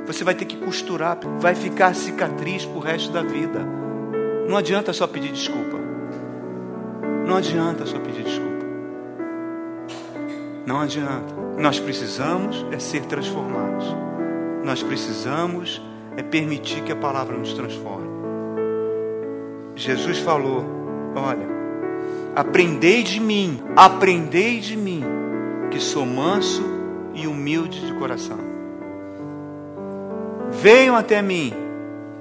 [0.06, 1.18] Você vai ter que costurar.
[1.38, 3.60] Vai ficar cicatriz para o resto da vida.
[4.48, 5.78] Não adianta só pedir desculpa.
[7.26, 8.64] Não adianta só pedir desculpa.
[10.66, 11.34] Não adianta.
[11.58, 13.86] Nós precisamos é ser transformados.
[14.64, 15.80] Nós precisamos
[16.16, 18.08] é permitir que a palavra nos transforme.
[19.76, 20.64] Jesus falou:
[21.14, 21.53] Olha,
[22.36, 25.04] Aprendei de mim, aprendei de mim,
[25.70, 26.64] que sou manso
[27.14, 28.38] e humilde de coração.
[30.50, 31.52] Venham até mim,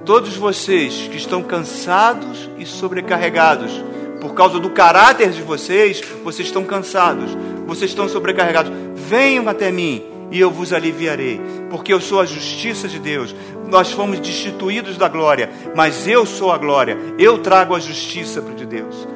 [0.04, 3.82] todos vocês que estão cansados e sobrecarregados,
[4.20, 7.36] por causa do caráter de vocês, vocês estão cansados,
[7.66, 8.72] vocês estão sobrecarregados.
[8.94, 11.40] Venham até mim e eu vos aliviarei,
[11.70, 13.34] porque eu sou a justiça de Deus.
[13.68, 16.96] Nós fomos destituídos da glória, mas eu sou a glória.
[17.18, 19.08] Eu trago a justiça de Deus.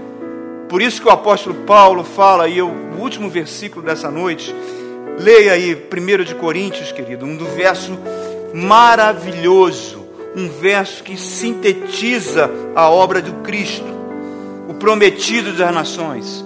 [0.69, 4.55] Por isso que o apóstolo Paulo fala, e o último versículo dessa noite,
[5.19, 7.99] leia aí 1 de Coríntios, querido, um do verso
[8.55, 10.07] maravilhoso,
[10.37, 13.89] um verso que sintetiza a obra do Cristo,
[14.69, 16.45] o prometido das nações,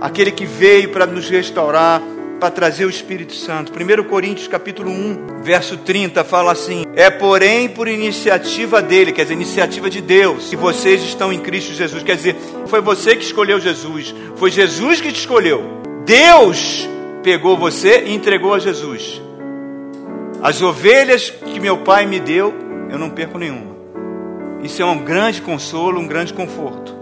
[0.00, 2.02] aquele que veio para nos restaurar,
[2.38, 3.72] para trazer o Espírito Santo.
[3.72, 9.34] 1 Coríntios capítulo 1, verso 30 fala assim: "É porém por iniciativa dele, quer dizer,
[9.34, 12.02] iniciativa de Deus, que vocês estão em Cristo Jesus".
[12.02, 12.36] Quer dizer,
[12.66, 15.62] foi você que escolheu Jesus, foi Jesus que te escolheu.
[16.04, 16.88] Deus
[17.22, 19.20] pegou você e entregou a Jesus.
[20.40, 22.54] As ovelhas que meu pai me deu,
[22.90, 23.76] eu não perco nenhuma.
[24.62, 26.94] Isso é um grande consolo, um grande conforto.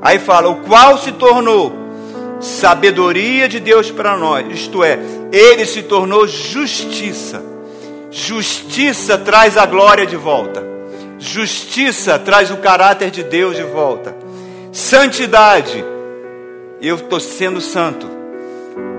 [0.00, 1.85] Aí fala: "O qual se tornou
[2.40, 4.98] sabedoria de Deus para nós, isto é,
[5.32, 7.42] ele se tornou justiça.
[8.10, 10.64] Justiça traz a glória de volta.
[11.18, 14.14] Justiça traz o caráter de Deus de volta.
[14.72, 15.84] Santidade,
[16.80, 18.06] eu estou sendo santo.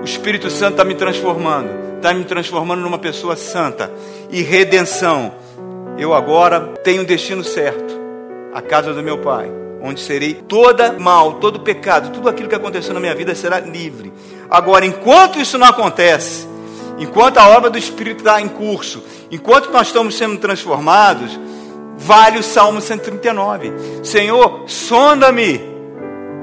[0.01, 3.91] O Espírito Santo está me transformando, está me transformando numa pessoa santa.
[4.29, 5.33] E redenção,
[5.97, 7.95] eu agora tenho um destino certo
[8.53, 12.93] a casa do meu Pai onde serei toda mal, todo pecado, tudo aquilo que aconteceu
[12.93, 14.11] na minha vida será livre.
[14.49, 16.47] Agora, enquanto isso não acontece,
[16.97, 21.39] enquanto a obra do Espírito está em curso, enquanto nós estamos sendo transformados,
[21.97, 23.73] vale o Salmo 139.
[24.03, 25.61] Senhor, sonda-me,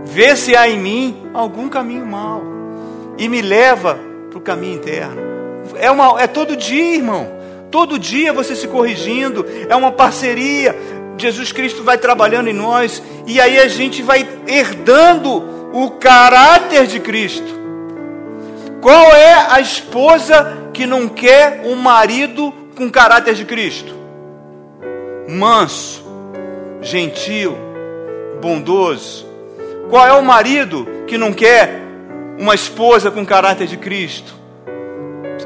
[0.04, 2.42] vê se há em mim algum caminho mau
[3.16, 3.98] e me leva
[4.30, 5.22] para o caminho interno.
[5.76, 7.32] É, uma, é todo dia, irmão.
[7.70, 10.76] Todo dia você se corrigindo, é uma parceria.
[11.16, 17.00] Jesus Cristo vai trabalhando em nós e aí a gente vai herdando o caráter de
[17.00, 17.62] Cristo.
[18.80, 23.94] Qual é a esposa que não quer um marido com caráter de Cristo?
[25.28, 26.04] Manso,
[26.82, 27.56] gentil,
[28.42, 29.26] bondoso.
[29.88, 31.80] Qual é o marido que não quer
[32.38, 34.34] uma esposa com caráter de Cristo?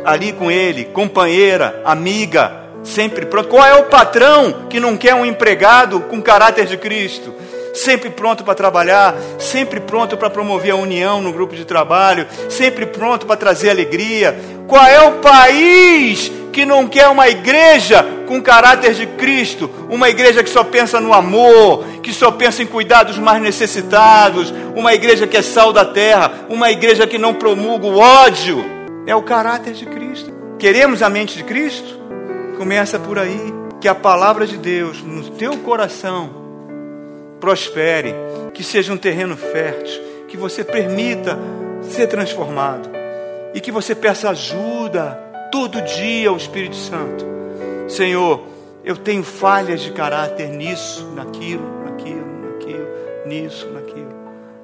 [0.05, 3.49] Ali com ele, companheira, amiga, sempre pronto.
[3.49, 7.35] Qual é o patrão que não quer um empregado com caráter de Cristo?
[7.75, 12.87] Sempre pronto para trabalhar, sempre pronto para promover a união no grupo de trabalho, sempre
[12.87, 14.37] pronto para trazer alegria.
[14.67, 20.43] Qual é o país que não quer uma igreja com caráter de Cristo, uma igreja
[20.43, 25.27] que só pensa no amor, que só pensa em cuidar dos mais necessitados, uma igreja
[25.27, 28.65] que é sal da terra, uma igreja que não promulga o ódio?
[29.07, 30.33] É o caráter de Cristo.
[30.59, 31.98] Queremos a mente de Cristo?
[32.59, 33.55] Começa por aí.
[33.81, 36.31] Que a palavra de Deus no teu coração
[37.39, 38.13] prospere,
[38.53, 41.39] que seja um terreno fértil, que você permita
[41.81, 42.91] ser transformado
[43.55, 45.13] e que você peça ajuda
[45.53, 47.25] todo dia ao Espírito Santo.
[47.87, 48.43] Senhor,
[48.85, 52.89] eu tenho falhas de caráter nisso, naquilo, naquilo, naquilo,
[53.25, 54.13] nisso, naquilo.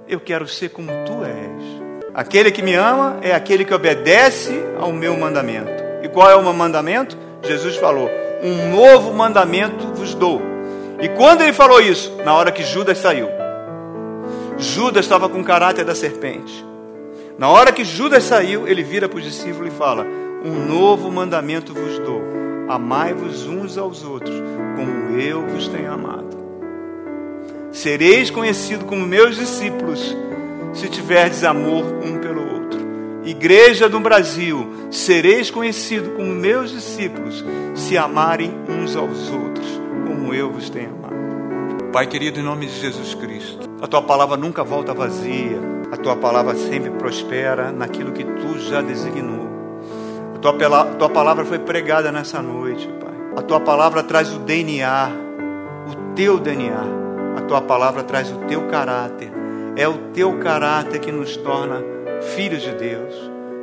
[0.08, 1.84] Eu quero ser como tu és.
[2.12, 5.70] Aquele que me ama é aquele que obedece ao meu mandamento.
[6.02, 7.23] E qual é o meu mandamento?
[7.44, 8.10] Jesus falou:
[8.42, 10.40] Um novo mandamento vos dou.
[11.00, 12.12] E quando ele falou isso?
[12.24, 13.28] Na hora que Judas saiu.
[14.58, 16.64] Judas estava com o caráter da serpente.
[17.36, 20.06] Na hora que Judas saiu, ele vira para os discípulos e fala:
[20.44, 22.22] Um novo mandamento vos dou.
[22.68, 24.34] Amai-vos uns aos outros,
[24.76, 26.34] como eu vos tenho amado.
[27.70, 30.16] Sereis conhecidos como meus discípulos,
[30.72, 32.53] se tiverdes amor um pelo outro.
[33.24, 37.42] Igreja do Brasil, sereis conhecidos como meus discípulos,
[37.74, 41.84] se amarem uns aos outros, como eu vos tenho amado.
[41.90, 45.58] Pai querido, em nome de Jesus Cristo, a tua palavra nunca volta vazia,
[45.90, 49.48] a tua palavra sempre prospera naquilo que tu já designou.
[50.34, 53.14] A tua, a tua palavra foi pregada nessa noite, Pai.
[53.36, 55.08] A tua palavra traz o DNA,
[55.88, 56.84] o teu DNA.
[57.38, 59.32] A tua palavra traz o teu caráter.
[59.76, 61.93] É o teu caráter que nos torna
[62.34, 63.14] filhos de Deus.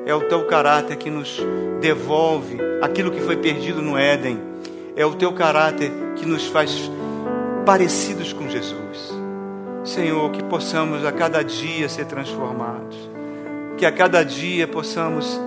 [0.05, 1.39] É o teu caráter que nos
[1.80, 4.39] devolve aquilo que foi perdido no Éden.
[4.95, 6.91] É o teu caráter que nos faz
[7.66, 9.14] parecidos com Jesus.
[9.84, 12.97] Senhor, que possamos a cada dia ser transformados.
[13.78, 15.39] Que a cada dia possamos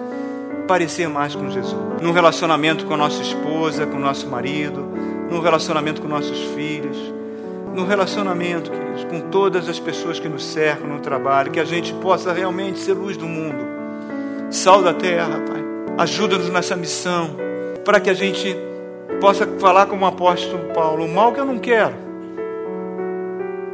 [0.66, 1.74] parecer mais com Jesus.
[2.00, 4.88] Num relacionamento com a nossa esposa, com o nosso marido,
[5.30, 7.14] num relacionamento com nossos filhos
[7.74, 11.92] no relacionamento, queridos, com todas as pessoas que nos cercam no trabalho, que a gente
[11.94, 13.66] possa realmente ser luz do mundo,
[14.50, 15.64] sal da terra, Pai.
[15.98, 17.36] Ajuda-nos nessa missão,
[17.84, 18.56] para que a gente
[19.20, 21.94] possa falar como o apóstolo Paulo: o mal que eu não quero,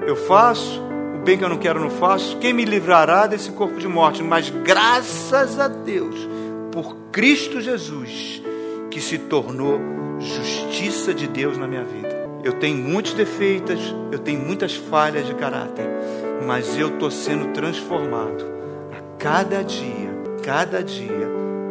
[0.07, 0.82] eu faço,
[1.14, 2.38] o bem que eu não quero não faço.
[2.38, 4.22] Quem me livrará desse corpo de morte?
[4.22, 6.16] Mas graças a Deus,
[6.72, 8.42] por Cristo Jesus,
[8.90, 9.78] que se tornou
[10.18, 12.19] justiça de Deus na minha vida.
[12.43, 15.86] Eu tenho muitos defeitos, eu tenho muitas falhas de caráter,
[16.47, 18.45] mas eu estou sendo transformado
[18.93, 20.11] a cada dia,
[20.43, 21.28] cada dia,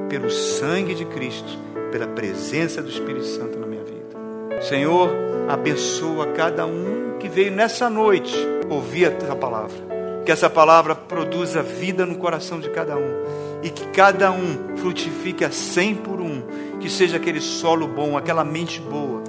[0.07, 1.57] pelo sangue de Cristo,
[1.91, 4.61] pela presença do Espírito Santo na minha vida.
[4.61, 5.09] Senhor,
[5.47, 8.35] abençoa cada um que veio nessa noite
[8.69, 9.89] ouvir essa palavra.
[10.25, 13.23] Que essa palavra produza vida no coração de cada um.
[13.63, 16.43] E que cada um frutifique a cem por um.
[16.79, 19.23] Que seja aquele solo bom, aquela mente boa.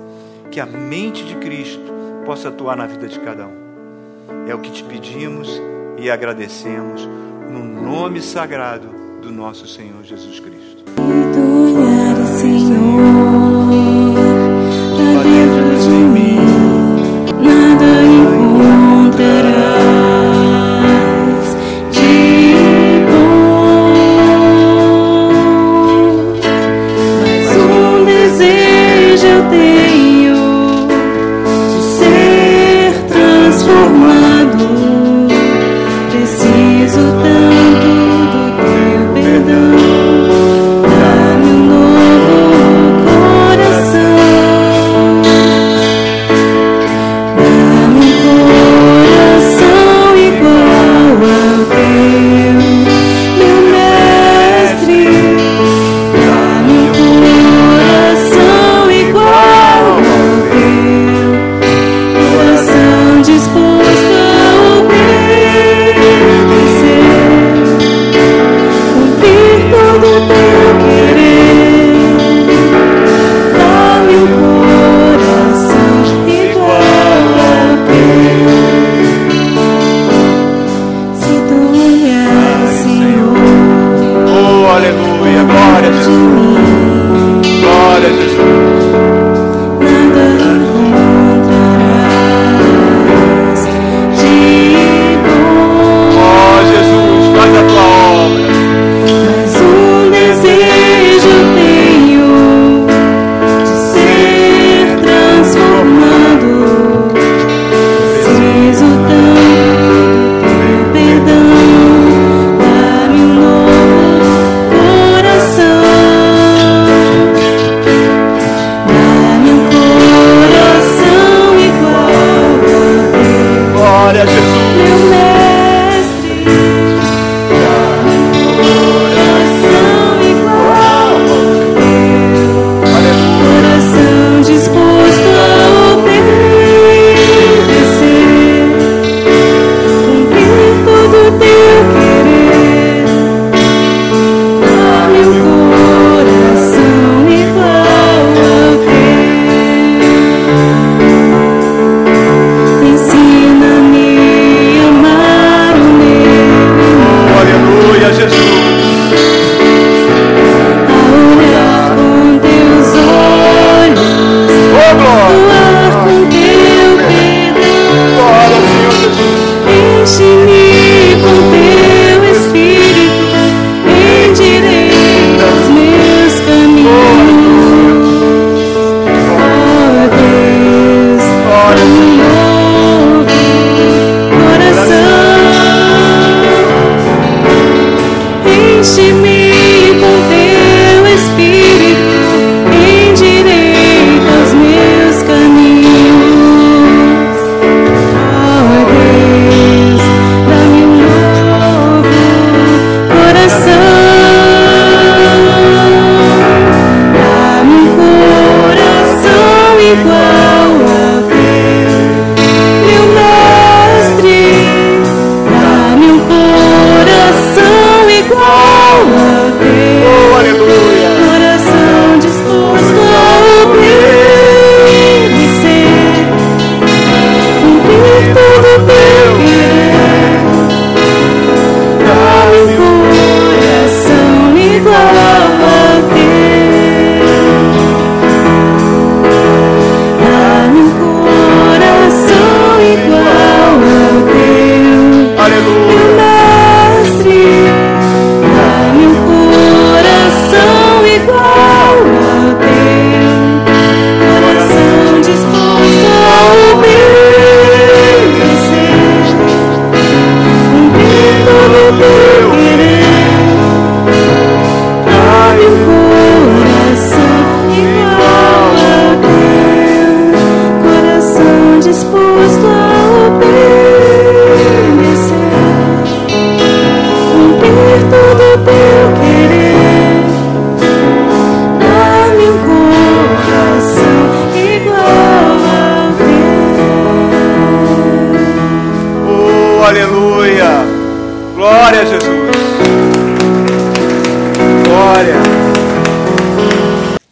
[0.50, 1.82] Que a mente de Cristo
[2.26, 4.48] possa atuar na vida de cada um.
[4.48, 5.48] É o que te pedimos
[5.96, 7.08] e agradecemos
[7.50, 8.88] no nome sagrado
[9.22, 11.19] do nosso Senhor Jesus Cristo.